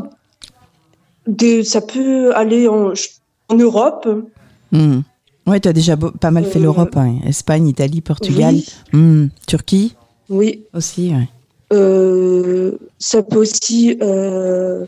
[1.63, 2.93] ça peut aller en,
[3.49, 4.07] en Europe.
[4.71, 5.01] Hmm.
[5.47, 6.95] Ouais, tu as déjà beau- pas mal fait Euh, l'Europe.
[6.97, 7.15] hein.
[7.25, 8.53] Espagne, Italie, Portugal.
[8.55, 8.65] Oui.
[8.93, 9.27] Hmm.
[9.47, 9.95] Turquie
[10.29, 10.63] Oui.
[10.73, 11.27] aussi, ouais.
[11.73, 14.85] Euh, ça peut aussi euh,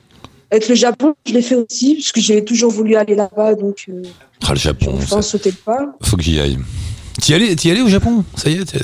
[0.52, 1.16] être le Japon.
[1.26, 4.04] Je l'ai fait aussi parce que j'ai toujours voulu aller là-bas, donc euh,
[4.46, 5.96] Ah, le Japon, enfin sauté le pas.
[6.02, 6.58] faut que j'y aille.
[7.22, 8.24] T'y y allais, y allais au Japon?
[8.36, 8.80] Ça y est t'es-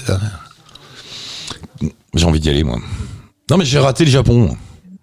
[2.16, 2.78] J'ai envie d'y aller, moi.
[3.52, 4.56] Non, mais j'ai raté le Japon.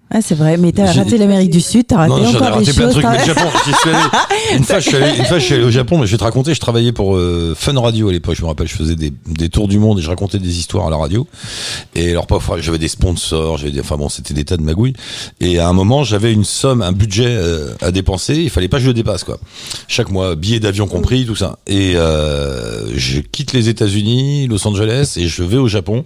[0.09, 2.71] Ah, c'est vrai, mais t'as raté l'Amérique du Sud, t'as raté Non, ai encore des
[2.71, 3.03] raté plein de choses.
[3.03, 3.07] trucs.
[3.13, 3.99] Mais le Japon, j'y suis allé.
[4.57, 6.19] Une fois, je suis allé, une fois, je suis allé au Japon, mais je vais
[6.19, 8.37] te raconter, je travaillais pour euh, Fun Radio à l'époque.
[8.37, 10.87] Je me rappelle, je faisais des, des tours du monde et je racontais des histoires
[10.87, 11.27] à la radio.
[11.97, 14.93] Et alors, parfois, j'avais des sponsors, j'avais des, enfin bon, c'était des tas de magouilles.
[15.41, 18.37] Et à un moment, j'avais une somme, un budget euh, à dépenser.
[18.37, 19.39] Il fallait pas que je le dépasse, quoi.
[19.89, 21.59] Chaque mois, billets d'avion compris, tout ça.
[21.67, 26.05] Et euh, je quitte les États-Unis, Los Angeles, et je vais au Japon.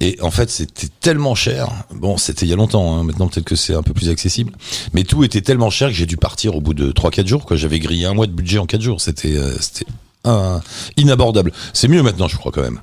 [0.00, 1.68] Et en fait, c'était tellement cher.
[1.94, 2.96] Bon, c'était il y a longtemps.
[2.98, 3.04] Hein.
[3.04, 4.52] Maintenant, peut-être que c'est un peu plus accessible.
[4.92, 7.44] Mais tout était tellement cher que j'ai dû partir au bout de 3-4 jours.
[7.46, 7.56] Quoi.
[7.56, 9.00] J'avais grillé un mois de budget en 4 jours.
[9.00, 9.86] C'était, euh, c'était
[10.24, 10.60] un-
[10.96, 11.52] inabordable.
[11.72, 12.80] C'est mieux maintenant, je crois quand même.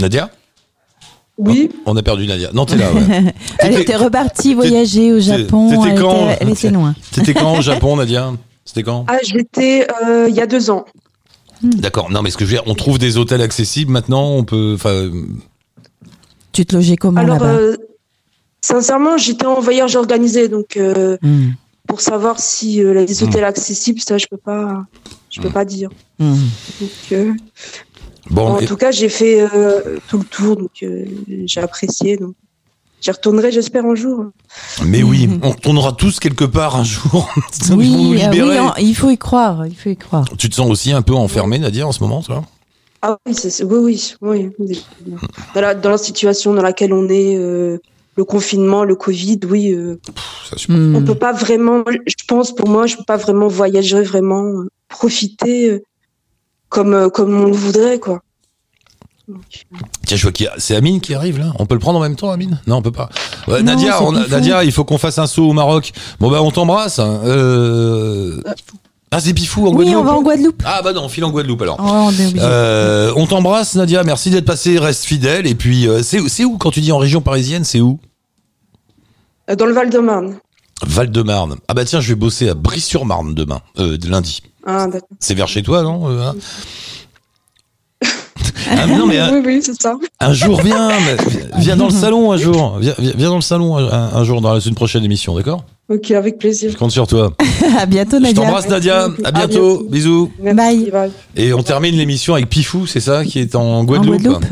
[0.00, 0.30] Nadia?
[1.38, 1.70] Oui.
[1.84, 2.50] On a perdu Nadia.
[2.54, 2.92] Non, t'es là.
[2.92, 3.34] Ouais.
[3.58, 5.68] Elle était repartie voyager au Japon.
[5.70, 6.94] t'étais Elle quand était, elle était loin.
[7.12, 8.32] T'étais quand au Japon, Nadia?
[8.64, 9.04] C'était quand?
[9.08, 10.86] Ah, j'étais euh, il y a deux ans.
[11.62, 12.10] D'accord.
[12.10, 14.30] Non, mais ce que je veux dire, on trouve des hôtels accessibles maintenant.
[14.30, 14.72] On peut.
[14.74, 15.10] Enfin,
[16.52, 17.52] Tu te logeais comment Alors, là-bas?
[17.52, 17.76] euh,
[18.60, 21.50] sincèrement, j'étais en voyage organisé, donc euh, Hmm.
[21.86, 24.84] pour savoir si euh, les hôtels accessibles, ça, je peux pas,
[25.30, 25.90] je peux pas dire.
[26.18, 26.34] Hmm.
[26.80, 27.32] Donc, euh,
[28.30, 28.46] bon.
[28.54, 31.04] en et- tout cas, j'ai fait euh, tout le tour, donc euh,
[31.44, 32.16] j'ai apprécié.
[32.16, 32.34] Donc,
[33.00, 34.26] j'y retournerai, j'espère un jour.
[34.84, 37.28] Mais oui, on retournera tous quelque part un jour.
[37.70, 37.92] Oui,
[38.22, 38.58] ah oui, libérer.
[38.60, 39.66] en- il faut y croire.
[39.66, 40.24] Il faut y croire.
[40.38, 42.44] Tu te sens aussi un peu enfermé, Nadia, en ce moment, toi?
[43.02, 44.84] Ah oui, c'est- c'est- oui, oui, oui.
[45.54, 47.78] Dans la, dans la situation dans laquelle on est, euh,
[48.16, 49.72] le confinement, le Covid, oui.
[49.72, 49.98] euh,
[50.50, 50.94] Ça, Hmm.
[50.96, 54.68] on peut pas vraiment, je pense pour moi, je peux pas vraiment voyager, vraiment euh,
[54.88, 55.82] profiter euh,
[56.68, 58.20] comme euh, comme on le voudrait, quoi.
[60.06, 60.52] Tiens, je vois qu'il y a...
[60.58, 61.52] c'est Amine qui arrive là.
[61.58, 62.60] On peut le prendre en même temps, Amine?
[62.68, 63.08] Non, on peut pas.
[63.48, 64.26] Ouais, Non, Nadia, on a-.
[64.28, 65.92] Nadia, il faut qu'on fasse un saut au Maroc.
[66.20, 67.00] Bon bah on t'embrasse.
[67.00, 67.20] hein.
[67.24, 68.40] Euh...
[69.12, 69.96] Ah c'est Pifou en Oui, Guadeloupe.
[69.98, 70.62] on va en Guadeloupe.
[70.66, 71.76] Ah bah non, on file en Guadeloupe alors.
[71.80, 72.12] Oh, on.
[72.38, 75.46] Euh, on t'embrasse Nadia, merci d'être passé, reste fidèle.
[75.46, 77.98] Et puis euh, c'est c'est où quand tu dis en région parisienne, c'est où?
[79.48, 80.38] Euh, dans le Val-de-Marne.
[80.82, 81.56] Val-de-Marne.
[81.68, 84.42] Ah bah tiens, je vais bosser à Brie-sur-Marne demain, euh, lundi.
[84.66, 85.08] Ah, d'accord.
[85.20, 86.34] C'est vers chez toi, non euh, hein?
[88.68, 89.94] Ah, mais non mais un, oui, oui, c'est ça.
[90.18, 90.90] un jour viens,
[91.58, 94.40] viens dans le salon un jour, viens, viens- viens dans le salon un, un jour
[94.40, 95.62] dans la- une prochaine émission, d'accord?
[95.88, 96.70] Ok, avec plaisir.
[96.72, 97.32] Je compte sur toi.
[97.78, 98.42] à bientôt, Je Nadia.
[98.42, 100.32] t'embrasse Nadia, à À bientôt, bisous.
[100.40, 100.90] Bye.
[101.36, 104.14] Et on termine l'émission avec Pifou, c'est ça, qui est en Guadeloupe.
[104.26, 104.44] En Guadeloupe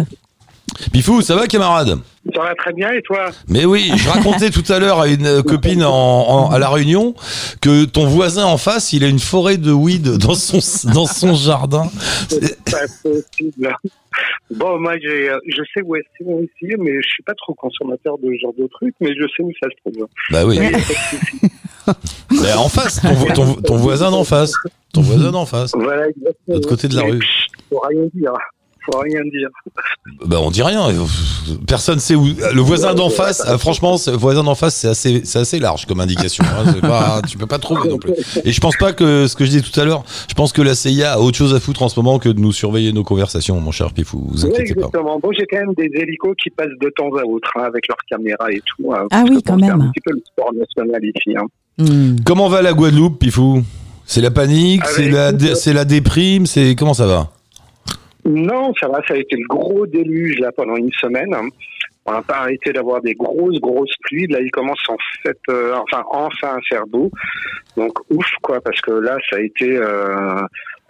[0.93, 1.99] Pifou, ça va camarade?
[2.35, 5.43] Ça va très bien et toi Mais oui, je racontais tout à l'heure à une
[5.43, 7.15] copine en, en- à la Réunion
[7.61, 10.59] que ton voisin en face, il a une forêt de weed dans son
[10.93, 11.91] dans son jardin.
[12.29, 13.77] C'est pas possible.
[14.55, 18.29] Bon, moi, j'ai, je sais où c'est ici, mais je suis pas trop consommateur de
[18.33, 20.07] ce genre de trucs, mais je sais où ça se trouve.
[20.31, 20.59] Bah oui.
[22.31, 24.55] Mais de en face, ton, vo- ton, ton voisin d'en face,
[24.95, 26.35] ton voisin d'en face, de Voilà, exactement.
[26.49, 27.21] l'autre côté de la rue.
[27.71, 28.33] rien dire.
[28.87, 29.49] Faut rien dire.
[30.27, 30.87] Bah on dit rien.
[31.67, 32.25] Personne sait où.
[32.27, 35.87] Le voisin d'en face, euh, franchement, le voisin d'en face, c'est assez, c'est assez large
[35.87, 36.45] comme indication.
[36.45, 36.71] hein.
[36.75, 38.13] C'est pas, tu peux pas trouver non plus.
[38.45, 40.61] Et je pense pas que ce que je disais tout à l'heure, je pense que
[40.63, 43.05] la CIA a autre chose à foutre en ce moment que de nous surveiller nos
[43.05, 44.29] conversations, mon cher Pifou.
[44.31, 44.81] Vous Oui, inquiétez pas.
[44.87, 45.19] exactement.
[45.19, 47.99] Bon, j'ai quand même des hélicos qui passent de temps à autre hein, avec leurs
[48.11, 48.93] caméras et tout.
[48.93, 49.81] hein, Ah oui, quand bon, C'est même.
[49.81, 51.37] un petit peu le sport national ici.
[51.37, 51.47] Hein.
[51.79, 52.17] Hmm.
[52.25, 53.63] Comment va la Guadeloupe, Pifou?
[54.07, 57.31] C'est la panique, Ah, c'est mais la, dé- c'est la déprime, c'est comment ça va?
[58.25, 61.35] Non, ça va, ça a été le gros déluge là pendant une semaine.
[62.07, 64.27] On n'a pas arrêté d'avoir des grosses, grosses pluies.
[64.27, 67.11] Là, il commence en fait, euh, enfin, enfin à faire beau.
[67.77, 70.41] Donc, ouf, quoi, parce que là, ça a été, euh,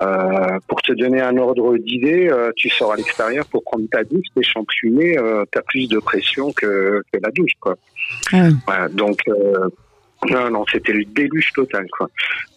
[0.03, 4.03] euh, pour te donner un ordre d'idée, euh, tu sors à l'extérieur pour prendre ta
[4.03, 7.77] douche, t'es championné, euh, t'as plus de pression que, que la douche, quoi.
[8.33, 8.49] Ah.
[8.67, 9.69] Voilà, donc, euh,
[10.31, 12.09] non, non, c'était le déluge total, quoi.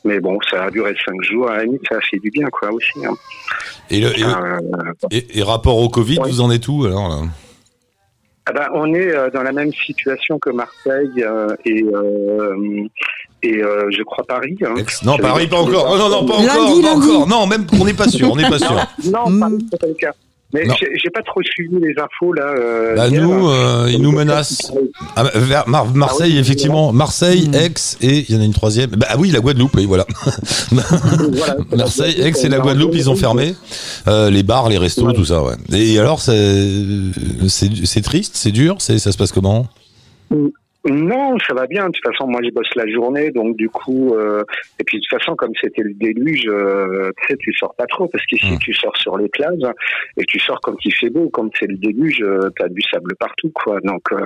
[0.05, 1.49] Mais bon, ça a duré cinq jours.
[1.49, 3.05] À la limite, ça a fait du bien, quoi, aussi.
[3.05, 3.13] hein.
[3.89, 6.30] et, le- et, le- Euh, et- et rapport au Covid, Ouais.
[6.30, 7.22] vous en êtes où alors là?
[8.49, 12.86] Ah ben, on est euh, dans la même situation que Marseille euh, et, euh,
[13.43, 14.55] et euh, je crois Paris.
[14.65, 14.74] hein.
[15.03, 15.86] Non, Paris, pas encore.
[15.91, 17.09] Oh, non, non, pas Lundi, encore, pas lundi.
[17.11, 17.28] encore.
[17.28, 18.72] Non, même, on n'est pas sûr, on n'est pas sûr.
[19.11, 19.38] Non.
[19.39, 20.13] Paris, c'est pas le cas.
[20.54, 22.45] Mais j'ai pas trop suivi les infos là.
[22.58, 23.22] euh, Bah, hier.
[23.22, 24.72] nous, euh, ils nous menacent.
[25.18, 26.93] Ah, bah, vers Mar- Marseille, Ah oui, effectivement.
[26.93, 28.91] Marseille, Aix et il y en a une troisième.
[28.91, 30.06] Bah ah oui, la Guadeloupe, oui, voilà.
[31.76, 33.56] Marseille, Aix et la Guadeloupe, ils ont fermé
[34.08, 35.43] Euh, les bars, les restos, tout ça.
[35.43, 35.56] Ouais.
[35.74, 39.68] Et alors, c'est triste, c'est dur, c'est ça se passe comment?
[40.89, 41.88] Non, ça va bien.
[41.88, 44.43] De toute façon, moi, je bosse la journée, donc du coup, euh,
[44.79, 47.85] et puis de toute façon, comme c'était le déluge, euh, tu sais, tu sors pas
[47.88, 48.59] trop parce qu'ici, Hmm.
[48.59, 49.59] tu sors sur les plages
[50.17, 51.29] et tu sors quand il fait beau.
[51.29, 53.79] Quand c'est le déluge, euh, t'as du sable partout, quoi.
[53.83, 54.17] Donc, euh,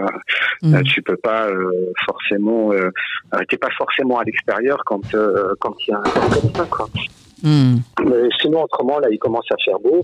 [0.62, 0.76] Mm.
[0.76, 2.72] euh, tu peux pas euh, forcément,
[3.50, 6.66] t'es pas forcément à l'extérieur quand euh, quand il y a un temps comme ça,
[6.70, 6.88] quoi.
[7.44, 7.78] Hmm.
[8.06, 10.04] Mais sinon, autrement, là, il commence à faire beau.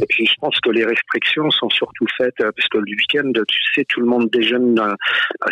[0.00, 3.30] Et puis, je pense que les restrictions sont surtout faites euh, parce que le week-end,
[3.46, 4.78] tu sais, tout le monde déjeune.
[4.78, 4.94] euh,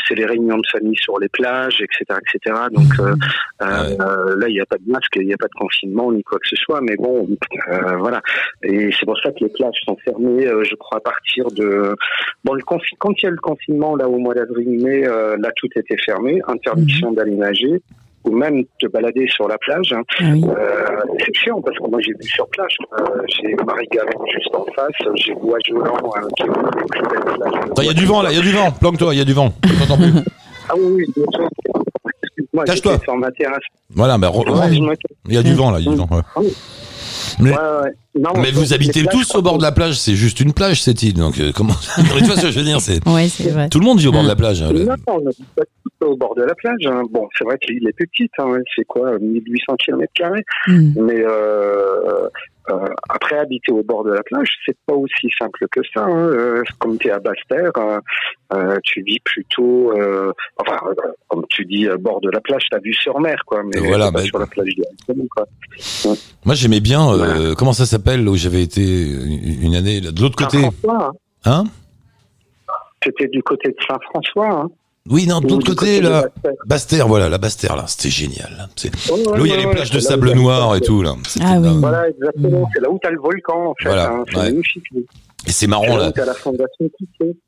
[0.09, 2.57] c'est les réunions de famille sur les plages, etc., etc.
[2.73, 3.15] Donc euh,
[3.63, 6.23] euh, là, il n'y a pas de masque, il n'y a pas de confinement ni
[6.23, 6.81] quoi que ce soit.
[6.81, 7.29] Mais bon,
[7.69, 8.21] euh, voilà.
[8.63, 11.95] Et c'est pour ça que les plages sont fermées, je crois, à partir de
[12.45, 15.69] bon, le confi- quand il y a le confinement là au mois d'avril-mai, là tout
[15.77, 17.81] était fermé, interdiction d'aller nager
[18.27, 19.93] ou même te balader sur la plage.
[19.93, 20.03] hein.
[20.21, 20.37] Euh,
[21.25, 25.15] c'est chiant parce que moi j'ai vu sur plage, euh, j'ai Marie-Galon juste en face,
[25.17, 27.53] j'ai Bois-Jolant euh, qui est plus belles plages.
[27.71, 28.71] Attends, Il y a du vent là, il y a du vent.
[28.73, 29.51] Planque-toi, il y a du vent.
[29.51, 29.73] Plus.
[30.69, 31.49] Ah oui, oui, bien sûr.
[32.23, 32.99] Excuse-moi, Cache-toi.
[33.05, 33.63] sur ma terrasse.
[33.95, 34.95] Voilà, bah, re- Ouais, me-
[35.29, 36.09] il y a du vent là, il y a du vent.
[36.11, 36.49] ouais.
[37.39, 37.91] Mais, Ouais, ouais.
[38.19, 40.83] Non, mais vous habitez plages, tous au bord de la plage, c'est juste une plage
[40.83, 41.15] cette île.
[41.15, 41.75] Donc euh, comment
[42.19, 43.69] Tu vois ce que je veux dire c'est Ouais, c'est vrai.
[43.69, 44.63] tout le monde vit au bord de la plage.
[44.63, 44.95] hein, le- Non,
[46.05, 46.85] au bord de la plage.
[46.87, 47.03] hein.
[47.11, 48.57] Bon, c'est vrai que l'île est petite, hein.
[48.75, 50.13] c'est quoi, 1800 km
[50.67, 50.93] Hmm.
[51.01, 52.29] Mais euh,
[52.71, 56.05] euh, après, habiter au bord de la plage, c'est pas aussi simple que ça.
[56.05, 56.29] hein.
[56.29, 57.71] Euh, comme tu es à Basse-Terre,
[58.53, 60.95] euh, tu vis plutôt, euh, enfin, euh,
[61.29, 63.63] comme tu dis, euh, bord de la plage, t'as vue sur mer, quoi.
[63.65, 65.47] Mais voilà, bah- sur la plage directement, quoi.
[66.45, 67.09] Moi j'aimais bien.
[67.13, 70.59] euh, Comment ça s'appelle où j'avais été une une année là, de l'autre côté?
[70.61, 71.13] Saint-François,
[71.45, 71.63] hein.
[71.65, 71.65] Hein?
[73.03, 74.51] C'était du côté de Saint-François.
[74.63, 74.69] Hein.
[75.09, 76.23] Oui, non, de l'autre côté, côté là.
[76.23, 76.53] Basse-Terre.
[76.67, 77.85] Basse-Terre, voilà, la Basse-Terre, là.
[77.87, 78.51] C'était génial.
[78.59, 78.67] là.
[78.77, 80.81] C'est Ouais, ouais, là où il y a ouais, les plages de sable noir et
[80.81, 81.15] tout, là.
[81.41, 81.65] Ah oui.
[81.65, 81.73] là.
[81.79, 82.69] Voilà, exactement.
[82.75, 83.89] C'est là où t'as le volcan, en fait.
[83.89, 84.25] Voilà, hein.
[84.29, 84.43] C'est ouais.
[84.45, 84.85] magnifique.
[85.47, 86.13] Et c'est marrant, là.
[86.17, 86.91] la fondation.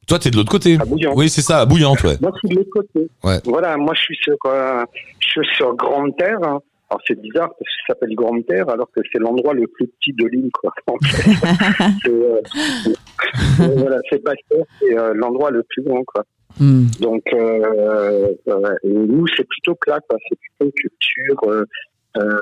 [0.06, 0.76] Toi, t'es de l'autre côté.
[0.80, 1.14] À Bouillante.
[1.16, 2.16] Oui, c'est ça, à Bouillante, ouais.
[2.20, 3.08] Moi, je suis de l'autre côté.
[3.24, 3.38] Ouais.
[3.44, 4.84] Voilà, moi, je suis sur, euh,
[5.20, 6.38] je suis sur Grande Terre.
[6.44, 6.60] hein.
[6.90, 9.88] Alors, c'est bizarre parce que ça s'appelle Grande Terre alors que c'est l'endroit le plus
[9.88, 10.72] petit de l'île, quoi.
[10.86, 11.30] En fait.
[12.04, 12.40] c'est, euh,
[13.60, 16.24] euh, voilà, c'est Basse-Terre, c'est euh, l'endroit le plus grand, quoi.
[16.60, 16.86] Hmm.
[17.00, 20.18] Donc, euh, euh, et nous, c'est plutôt plat, quoi.
[20.28, 21.36] C'est plutôt culture.
[21.50, 21.64] Euh,
[22.16, 22.38] euh,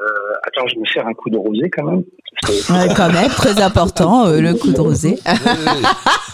[0.47, 2.03] attends, je me sers un coup de rosé quand même.
[2.41, 5.19] Parce que- Ouais, quand même, très important, euh, le coup de rosé.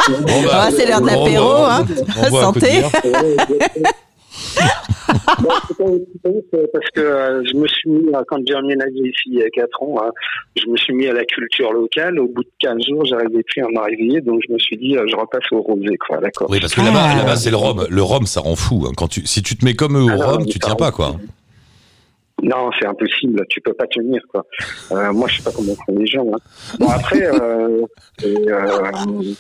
[0.09, 2.31] Bon, Ah, c'est l'heure de l'apéro, bah, hein.
[2.31, 2.83] Santé.
[6.73, 9.51] Parce que euh, je me suis mis, euh, quand j'ai emménagé ici il y a
[9.51, 10.11] 4 ans, hein,
[10.57, 12.19] je me suis mis à la culture locale.
[12.19, 15.05] Au bout de 15 jours, j'arrivais plus à réveiller, donc je me suis dit, euh,
[15.11, 16.49] je repasse au rosé, quoi, d'accord.
[16.51, 17.87] Oui, parce que là-bas, là-bas, c'est le rhum.
[17.89, 18.85] Le rhum, ça rend fou.
[18.87, 18.93] hein.
[18.97, 21.17] Quand tu, si tu te mets comme eux au Ah rhum, tu tiens pas, quoi.
[22.43, 24.45] Non, c'est impossible, tu peux pas tenir, quoi.
[24.91, 26.27] Euh, moi, je sais pas comment font les gens.
[26.33, 26.39] Hein.
[26.79, 27.83] Bon, après, euh,
[28.25, 29.35] euh,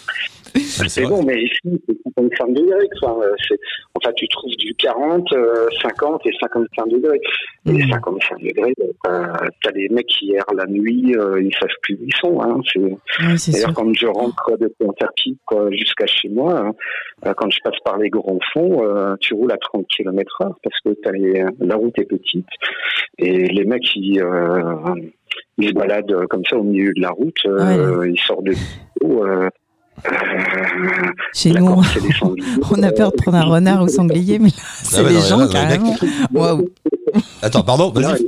[0.54, 3.18] c'est bon, mais ici, c'est 55 degrés, quoi.
[3.24, 3.34] Euh,
[3.94, 7.20] Enfin, tu trouves du 40, euh, 50 et 55 degrés.
[7.66, 8.74] Et 55 degrés,
[9.06, 9.26] euh,
[9.62, 12.40] t'as des mecs qui errent la nuit, euh, ils savent plus où ils sont.
[12.42, 12.60] Hein.
[12.76, 14.52] Ouais, D'ailleurs, quand je rentre
[14.84, 16.72] Antarctique quoi, jusqu'à chez moi, hein,
[17.26, 20.56] euh, quand je passe par les grands fonds, euh, tu roules à 30 km heure
[20.62, 22.46] parce que t'as les, la route est petite
[23.18, 24.74] et les mecs ils, euh,
[25.58, 28.54] ils se baladent euh, comme ça au milieu de la route, euh, ils sortent de.
[29.04, 29.48] Euh,
[30.06, 30.10] euh,
[31.34, 34.98] Chez la nous, on- des a peur de prendre un renard ou sanglier, mais c'est
[34.98, 35.94] Ah non, gens là, là, les carrément.
[36.32, 36.68] Waouh.
[37.42, 38.26] Attends, pardon, vas-y.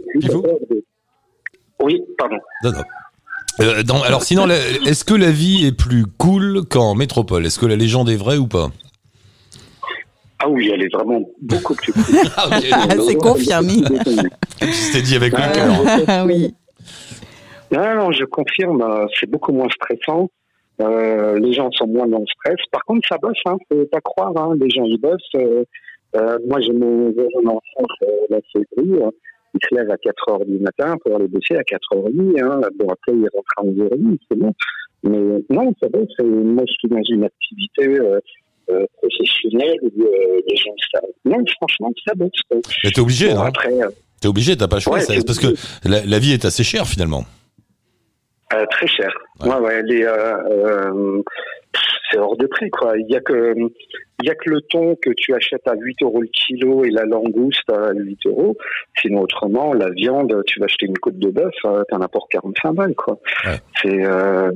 [1.82, 2.36] Oui, pardon.
[2.62, 2.82] Non, non.
[3.60, 7.46] Euh, dans- alors sinon, est-ce que la vie est plus cool qu'en métropole?
[7.46, 8.68] Est-ce que la légende est vraie ou pas?
[10.44, 11.92] Ah oui, elle est vraiment beaucoup plus.
[12.36, 13.00] Ah, ok.
[13.06, 13.72] C'est confirmé.
[14.60, 15.72] C'était dit avec le Ah, cœur.
[16.08, 16.54] Ah oui.
[17.72, 20.28] Non, non, je confirme, euh, c'est beaucoup moins stressant.
[20.82, 22.56] Euh, les gens sont moins dans le stress.
[22.70, 24.32] Par contre, ça bosse, hein, faut pas croire.
[24.36, 25.22] Hein, les gens, ils bossent.
[25.36, 25.64] Euh,
[26.16, 27.08] euh, moi, j'ai mon
[27.46, 28.38] enfant, euh,
[28.76, 28.94] lui.
[29.00, 29.10] euh,
[29.54, 32.40] Il se lève à 4 heures du matin pour aller bosser à 4h30.
[32.42, 32.60] Hein.
[32.78, 34.52] Bon, après, il rentre à 11h30, c'est bon.
[35.04, 36.14] Mais non, ça bosse.
[36.22, 37.98] Moi, je suis dans une activité
[39.24, 41.02] professionnelle où euh, les gens savent.
[41.24, 42.30] Non, franchement, ça bosse.
[42.84, 43.88] Mais t'es obligé, Bon, non après, euh,
[44.20, 44.94] T'es obligé, t'as pas le choix.
[44.94, 45.54] Ouais, ça- parce que
[45.84, 47.24] la, la vie est assez chère finalement.
[48.54, 49.12] Euh, très cher.
[49.40, 51.22] Ouais, ouais, les, euh, euh,
[52.14, 52.96] c'est hors de prix, quoi.
[52.96, 53.54] Il y a que,
[54.22, 56.90] il y a que le thon que tu achètes à 8 euros le kilo et
[56.90, 58.56] la langouste à 8 euros.
[59.00, 62.28] Sinon, autrement, la viande, tu vas acheter une côte de bœuf, euh, t'en as pour
[62.28, 63.18] 45 balles, quoi.
[63.82, 64.50] C'est, euh,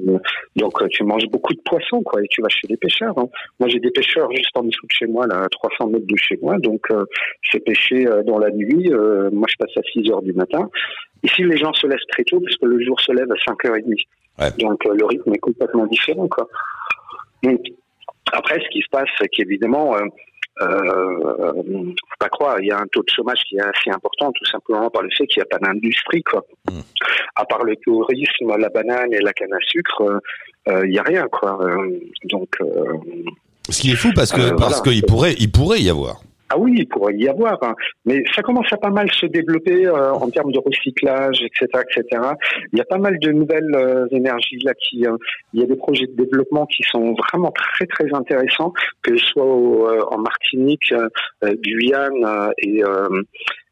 [0.57, 3.19] donc, tu manges beaucoup de poissons, quoi, et tu vas chez les pêcheurs.
[3.19, 3.29] hein.
[3.59, 6.17] Moi, j'ai des pêcheurs juste en dessous de chez moi, là, à 300 mètres de
[6.17, 7.05] chez moi, donc, euh,
[7.51, 8.93] c'est pêché dans la nuit.
[8.93, 10.71] Euh, moi, je passe à 6 heures du matin.
[11.25, 14.05] Ici, les gens se lèvent très tôt parce que le jour se lève à 5h30.
[14.59, 16.47] Donc, le rythme est complètement différent, quoi.
[17.43, 17.61] Donc,
[18.33, 20.05] après, ce qui se passe, c'est qu'évidemment, euh,
[20.61, 24.33] euh, faut pas croire, il y a un taux de chômage qui est assez important,
[24.33, 26.45] tout simplement par le fait qu'il n'y a pas d'industrie, quoi.
[27.37, 30.19] À part le tourisme, la banane et la canne à sucre, euh,
[30.69, 31.59] euh, il y a rien, quoi.
[32.25, 32.57] Donc,
[33.71, 34.93] Ce qui est fou parce que parce voilà.
[34.93, 36.21] qu'il pourrait il pourrait y avoir.
[36.51, 37.75] Ah oui, il pourrait y avoir, hein.
[38.07, 42.23] mais ça commence à pas mal se développer euh, en termes de recyclage, etc., etc.
[42.73, 45.17] Il y a pas mal de nouvelles euh, énergies là qui, euh,
[45.53, 48.73] il y a des projets de développement qui sont vraiment très très intéressants,
[49.03, 51.09] que ce soit au, euh, en Martinique, euh,
[51.45, 52.83] euh, Guyane et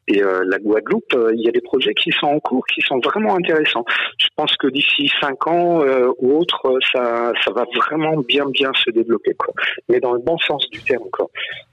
[0.09, 2.81] et euh, la Guadeloupe, euh, il y a des projets qui sont en cours, qui
[2.81, 3.85] sont vraiment intéressants.
[4.19, 8.45] Je pense que d'ici cinq ans euh, ou autre, euh, ça, ça va vraiment bien
[8.47, 9.53] bien se développer, quoi.
[9.89, 11.29] Mais dans le bon sens du terme, quoi.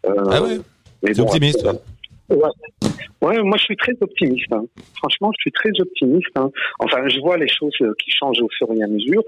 [0.07, 0.57] Ah ouais
[1.03, 1.79] mais T'es optimiste, après,
[2.29, 2.37] Ouais.
[3.21, 4.51] ouais, moi je suis très optimiste.
[4.53, 4.63] hein.
[4.97, 6.29] Franchement, je suis très optimiste.
[6.35, 6.49] hein.
[6.79, 9.23] Enfin, je vois les choses euh, qui changent au fur et à mesure.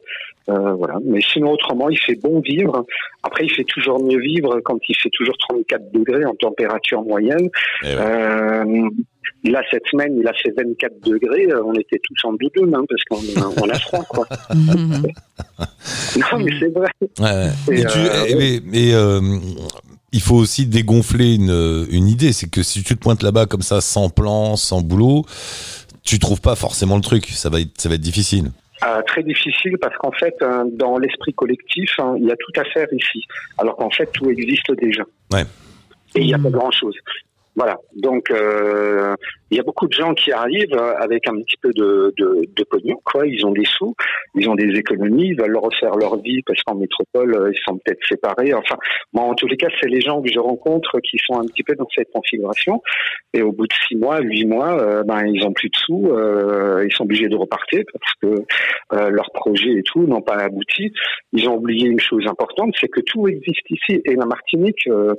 [0.50, 0.96] Euh, voilà.
[1.04, 2.86] Mais sinon, autrement, il fait bon vivre.
[3.24, 7.50] Après, il fait toujours mieux vivre quand il fait toujours 34 degrés en température moyenne.
[7.84, 8.90] Euh,
[9.44, 11.48] là, cette semaine, il a fait 24 degrés.
[11.64, 14.26] On était tous en doudoune hein, parce qu'on a- on a froid, quoi.
[16.16, 16.90] non, mais c'est vrai.
[17.20, 17.50] Ouais.
[17.76, 19.22] Et, Et tu- euh, eh, euh,
[20.12, 23.62] il faut aussi dégonfler une, une idée, c'est que si tu te pointes là-bas comme
[23.62, 25.26] ça, sans plan, sans boulot,
[26.04, 27.26] tu trouves pas forcément le truc.
[27.28, 28.52] Ça va être, ça va être difficile.
[28.84, 32.60] Euh, très difficile parce qu'en fait, euh, dans l'esprit collectif, hein, il y a tout
[32.60, 33.26] à faire ici,
[33.58, 35.04] alors qu'en fait, tout existe déjà.
[35.32, 35.44] Ouais.
[36.16, 36.96] Et il n'y a pas grand-chose.
[37.56, 37.78] Voilà.
[37.96, 39.16] Donc, euh,
[39.52, 42.42] il y a beaucoup de gens qui arrivent euh, avec un petit peu de, de,
[42.56, 43.28] de pognon, quoi.
[43.28, 43.96] Ils ont des sous,
[44.34, 47.78] ils ont des économies, ils veulent refaire leur vie parce qu'en métropole, euh, ils sont
[47.78, 48.54] peut-être séparés.
[48.54, 48.76] Enfin,
[49.14, 51.64] moi, en tous les cas, c'est les gens que je rencontre qui sont un petit
[51.64, 52.82] peu dans cette configuration.
[53.34, 56.08] Et au bout de six mois, huit mois, euh, ben, ils ont plus de sous,
[56.08, 58.44] euh, ils sont obligés de repartir parce que
[58.94, 60.92] euh, leurs projets et tout n'ont pas abouti.
[61.34, 64.02] Ils ont oublié une chose importante, c'est que tout existe ici.
[64.06, 65.14] Et la Martinique, euh,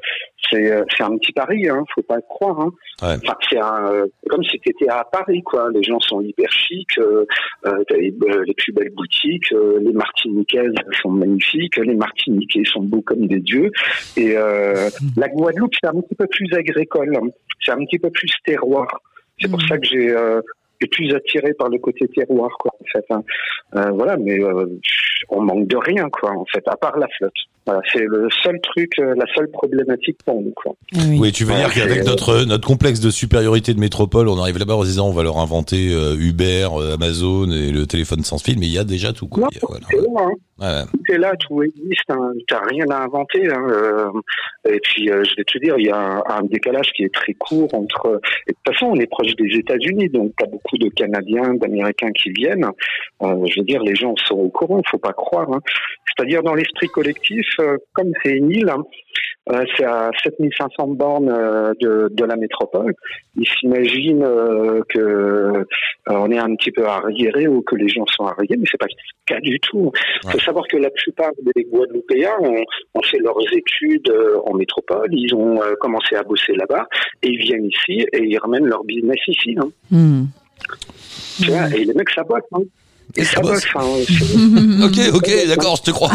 [0.51, 2.61] c'est c'est un petit Paris, hein, faut pas le croire.
[2.61, 2.71] Hein.
[3.03, 5.71] Enfin, c'est un, euh, comme si tu étais à Paris, quoi.
[5.73, 7.25] Les gens sont hyper chics, euh,
[7.67, 12.65] euh, t'as les, euh, les plus belles boutiques, euh, les Martiniquaises sont magnifiques, les Martiniquais
[12.65, 13.71] sont beaux comme des dieux.
[14.17, 17.29] Et euh, la Guadeloupe, c'est un petit peu plus agricole, hein.
[17.65, 18.89] c'est un petit peu plus terroir.
[19.41, 20.41] C'est pour ça que j'ai euh,
[20.81, 23.05] été plus attiré par le côté terroir, quoi, en fait.
[23.11, 23.23] hein.
[23.77, 24.67] Euh, voilà, mais euh,
[25.29, 27.33] on manque de rien, quoi, en fait, à part la flotte.
[27.67, 30.75] Voilà, c'est le seul truc, euh, la seule problématique pour nous, quoi.
[30.95, 34.59] Oui, tu veux dire qu'avec c'est- notre notre complexe de supériorité de métropole, on arrive
[34.59, 38.23] là-bas en se disant on va leur inventer euh, Uber, euh, Amazon et le téléphone
[38.23, 39.27] sans fil, mais il y a déjà tout.
[39.27, 39.49] Quoi.
[39.49, 39.87] A- voilà.
[39.93, 40.33] Hein.
[40.59, 40.83] Ouais.
[40.91, 42.09] Tout est là, tout existe.
[42.09, 42.33] Hein.
[42.49, 43.47] T'as rien à inventer.
[43.53, 43.67] Hein.
[43.69, 44.11] euh,
[44.69, 47.13] et puis, euh, je vais te dire, il y a un, un décalage qui est
[47.13, 48.21] très court entre.
[48.47, 52.11] Et de toute façon, on est proche des États-Unis, donc t'as beaucoup de Canadiens, d'Américains
[52.13, 52.67] qui viennent.
[53.23, 55.51] Euh, je veux dire, les gens sont au courant, faut pas croire.
[55.53, 55.61] Hein.
[56.07, 57.47] C'est-à-dire dans l'esprit collectif,
[57.93, 58.71] comme c'est une île.
[58.71, 58.83] hein,
[59.77, 62.95] c'est à 7500 bornes de, de la métropole.
[63.37, 65.65] Ils s'imaginent euh, que euh,
[66.07, 68.87] on est un petit peu arriéré ou que les gens sont arriérés, mais c'est pas
[68.87, 68.95] le
[69.27, 69.93] cas du tout.
[70.35, 72.63] Il savoir que la plupart des Guadeloupéens ont,
[72.95, 76.87] ont fait leurs études euh, en métropole, ils ont euh, commencé à bosser là-bas
[77.23, 79.55] et ils viennent ici et ils ramènent leur business ici.
[79.61, 79.69] hein.
[79.91, 80.25] Hmm.
[81.43, 82.41] Tu vois, et les mecs, ça bosse.
[82.55, 82.63] Hein.
[83.17, 83.67] Et ça bosse.
[83.75, 84.85] hein.
[84.85, 86.11] ok, ok, d'accord, je te crois.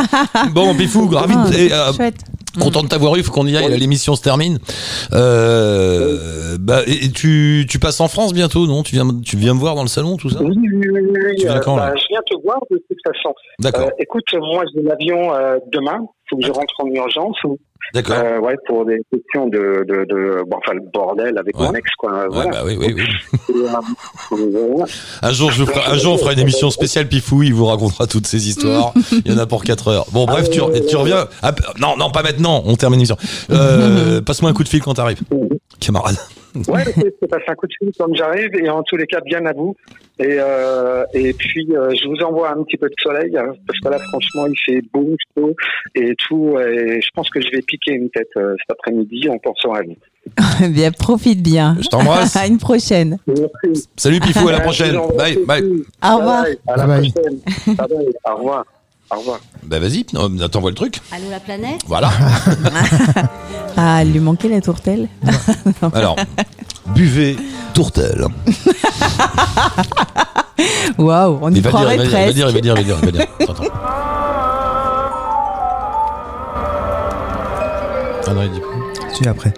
[0.52, 2.20] bon, Pifou, ravi de- et, euh, Chouette.
[2.60, 4.58] Content de t'avoir eu, faut qu'on y aille, l'émission se termine.
[5.12, 8.82] Euh, bah, et, tu, tu passes en France bientôt, non?
[8.82, 10.42] Tu viens, tu viens me voir dans le salon, tout ça?
[10.42, 11.90] Oui, oui, oui, oui, Tu viens quand, là?
[11.90, 13.34] Bah, Je viens te voir de toute façon.
[13.60, 13.86] D'accord.
[13.88, 15.98] Euh, écoute, moi j'ai l'avion euh, demain.
[16.28, 17.36] faut que je rentre en urgence.
[17.94, 18.16] D'accord.
[18.18, 21.88] Euh, ouais, pour des questions de, de, de bon, enfin le bordel avec mon ex,
[21.98, 22.12] quoi.
[22.12, 22.50] Ouais, voilà.
[22.50, 23.04] bah oui, oui, oui.
[25.22, 27.66] Un jour, je vous ferai- un jour, on fera une émission spéciale Pifou, il vous
[27.66, 28.92] racontera toutes ces histoires.
[29.24, 30.06] Il y en a pour 4 heures.
[30.12, 31.26] Bon, bref, tu, re- tu reviens.
[31.42, 33.16] Ah, non, non, pas maintenant, on termine l'émission.
[33.50, 35.20] Euh, Passe-moi un coup de fil quand t'arrives,
[35.80, 36.16] camarade.
[36.68, 39.06] Ouais, ok, je te passe un coup de fil quand j'arrive et en tous les
[39.06, 39.74] cas bien à vous.
[40.18, 43.78] Et, euh, et puis euh, je vous envoie un petit peu de soleil hein, parce
[43.80, 45.54] que là franchement il fait beau, chaud
[45.94, 46.58] et tout.
[46.58, 49.82] Et je pense que je vais piquer une tête euh, cet après-midi en pensant à
[49.82, 49.96] vous.
[50.68, 51.76] bien, profite bien.
[51.80, 52.36] Je t'embrasse.
[52.36, 53.18] à une prochaine.
[53.96, 54.96] Salut Pifou, à la prochaine.
[55.16, 55.62] Bye, bye.
[56.02, 56.46] Au revoir.
[56.66, 57.38] À la Bye prochaine.
[57.66, 58.12] Bye bye.
[58.24, 58.64] Au revoir.
[59.10, 59.38] Au revoir.
[59.62, 61.00] Bah vas-y, euh, t'envoies le truc.
[61.12, 61.80] Allô la planète?
[61.86, 62.10] Voilà.
[63.78, 65.06] Ah, il lui manquait la tourtelle?
[65.92, 66.16] Alors,
[66.94, 67.36] buvez
[67.74, 68.26] tourtelle.
[70.96, 72.36] Waouh, on y Il va dire, croirait il va dire, il va presque.
[72.36, 73.26] dire, il va dire, il va dire, il va dire.
[73.38, 73.64] Attends, attends.
[78.26, 78.66] Ah non, il dit pas.
[79.14, 79.52] Tu es après.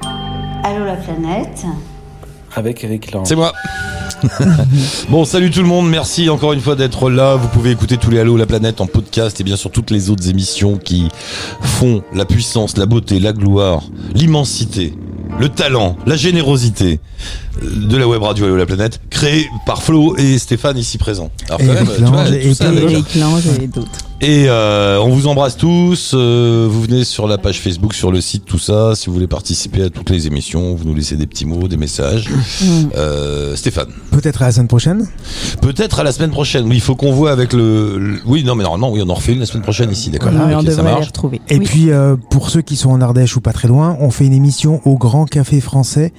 [0.64, 1.64] Allô la planète?
[2.55, 3.26] Avec Eric Lange.
[3.26, 3.53] C'est moi.
[5.11, 5.88] bon, salut tout le monde.
[5.88, 7.36] Merci encore une fois d'être là.
[7.36, 10.11] Vous pouvez écouter tous les Allo la planète en podcast et bien sûr toutes les
[10.11, 11.09] autres émissions qui
[11.61, 13.82] font la puissance, la beauté, la gloire,
[14.14, 14.94] l'immensité,
[15.38, 17.01] le talent, la générosité
[17.63, 21.31] de la web radio Allo la planète, créée par Flo et Stéphane ici présents.
[21.49, 22.29] Alors quand Et même, tu vois,
[23.63, 23.89] et d'autres.
[24.21, 26.11] Et euh, on vous embrasse tous.
[26.13, 28.95] euh, vous venez sur la page Facebook, sur le site, tout ça.
[28.97, 31.77] Si vous voulez participer à toutes les émissions, vous nous laissez des petits mots, des
[31.77, 32.29] messages.
[32.97, 33.87] Euh, Stéphane.
[34.11, 35.07] Peut-être à la semaine prochaine?
[35.63, 36.65] Peut-être à la semaine prochaine.
[36.67, 39.15] Oui, il faut qu'on voit avec le, le- Oui, non, mais normalement, oui, on en
[39.15, 41.41] refait une la semaine prochaine ici, d'accord Oui, on devrait les retrouver.
[41.49, 41.65] Et Oui.
[41.65, 44.33] puis, euh, pour ceux qui sont en Ardèche ou pas très loin, on fait une
[44.35, 46.13] émission au Grand Café Français.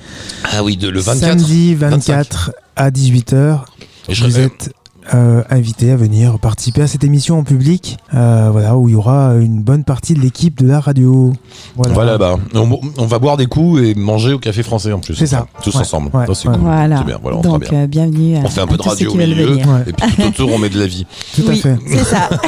[0.45, 1.28] Ah oui, de, le 24.
[1.29, 3.59] Samedi 24 à 18h.
[4.07, 4.73] Et je Vous êtes
[5.13, 8.95] euh, invités à venir participer à cette émission en public, euh, voilà, où il y
[8.95, 11.33] aura une bonne partie de l'équipe de la radio.
[11.75, 11.93] Voilà.
[11.93, 15.15] Voilà, bah, on, on va boire des coups et manger au café français en plus.
[15.15, 15.47] C'est ça.
[15.63, 15.81] Tous Ouais.
[15.81, 16.09] ensemble.
[16.13, 16.25] Ouais.
[16.27, 16.55] Ça, c'est Ouais.
[16.55, 16.63] cool.
[16.63, 16.97] Voilà.
[16.99, 17.17] C'est bien.
[17.21, 17.79] Voilà, on fera Donc, bien.
[17.81, 19.57] euh, bienvenue à On fait un peu de radio au milieu.
[19.87, 21.05] Et puis tout autour, on met de la vie.
[21.35, 21.75] Tout à fait.
[21.87, 22.29] c'est ça.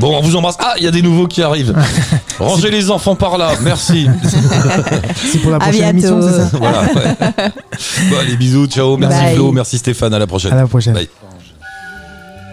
[0.00, 0.56] Bon, on vous embrasse.
[0.58, 1.74] Ah, il y a des nouveaux qui arrivent.
[2.38, 3.52] Rangez les enfants par là.
[3.62, 4.08] Merci.
[5.14, 6.82] C'est pour la prochaine émission, c'est ça voilà.
[6.82, 7.50] ouais.
[8.10, 8.66] Bon, allez, bisous.
[8.66, 8.96] Ciao.
[8.96, 9.34] Merci Bye.
[9.34, 9.52] Flo.
[9.52, 10.14] Merci Stéphane.
[10.14, 10.52] À la prochaine.
[10.52, 10.94] À la prochaine.
[10.94, 11.09] Bye.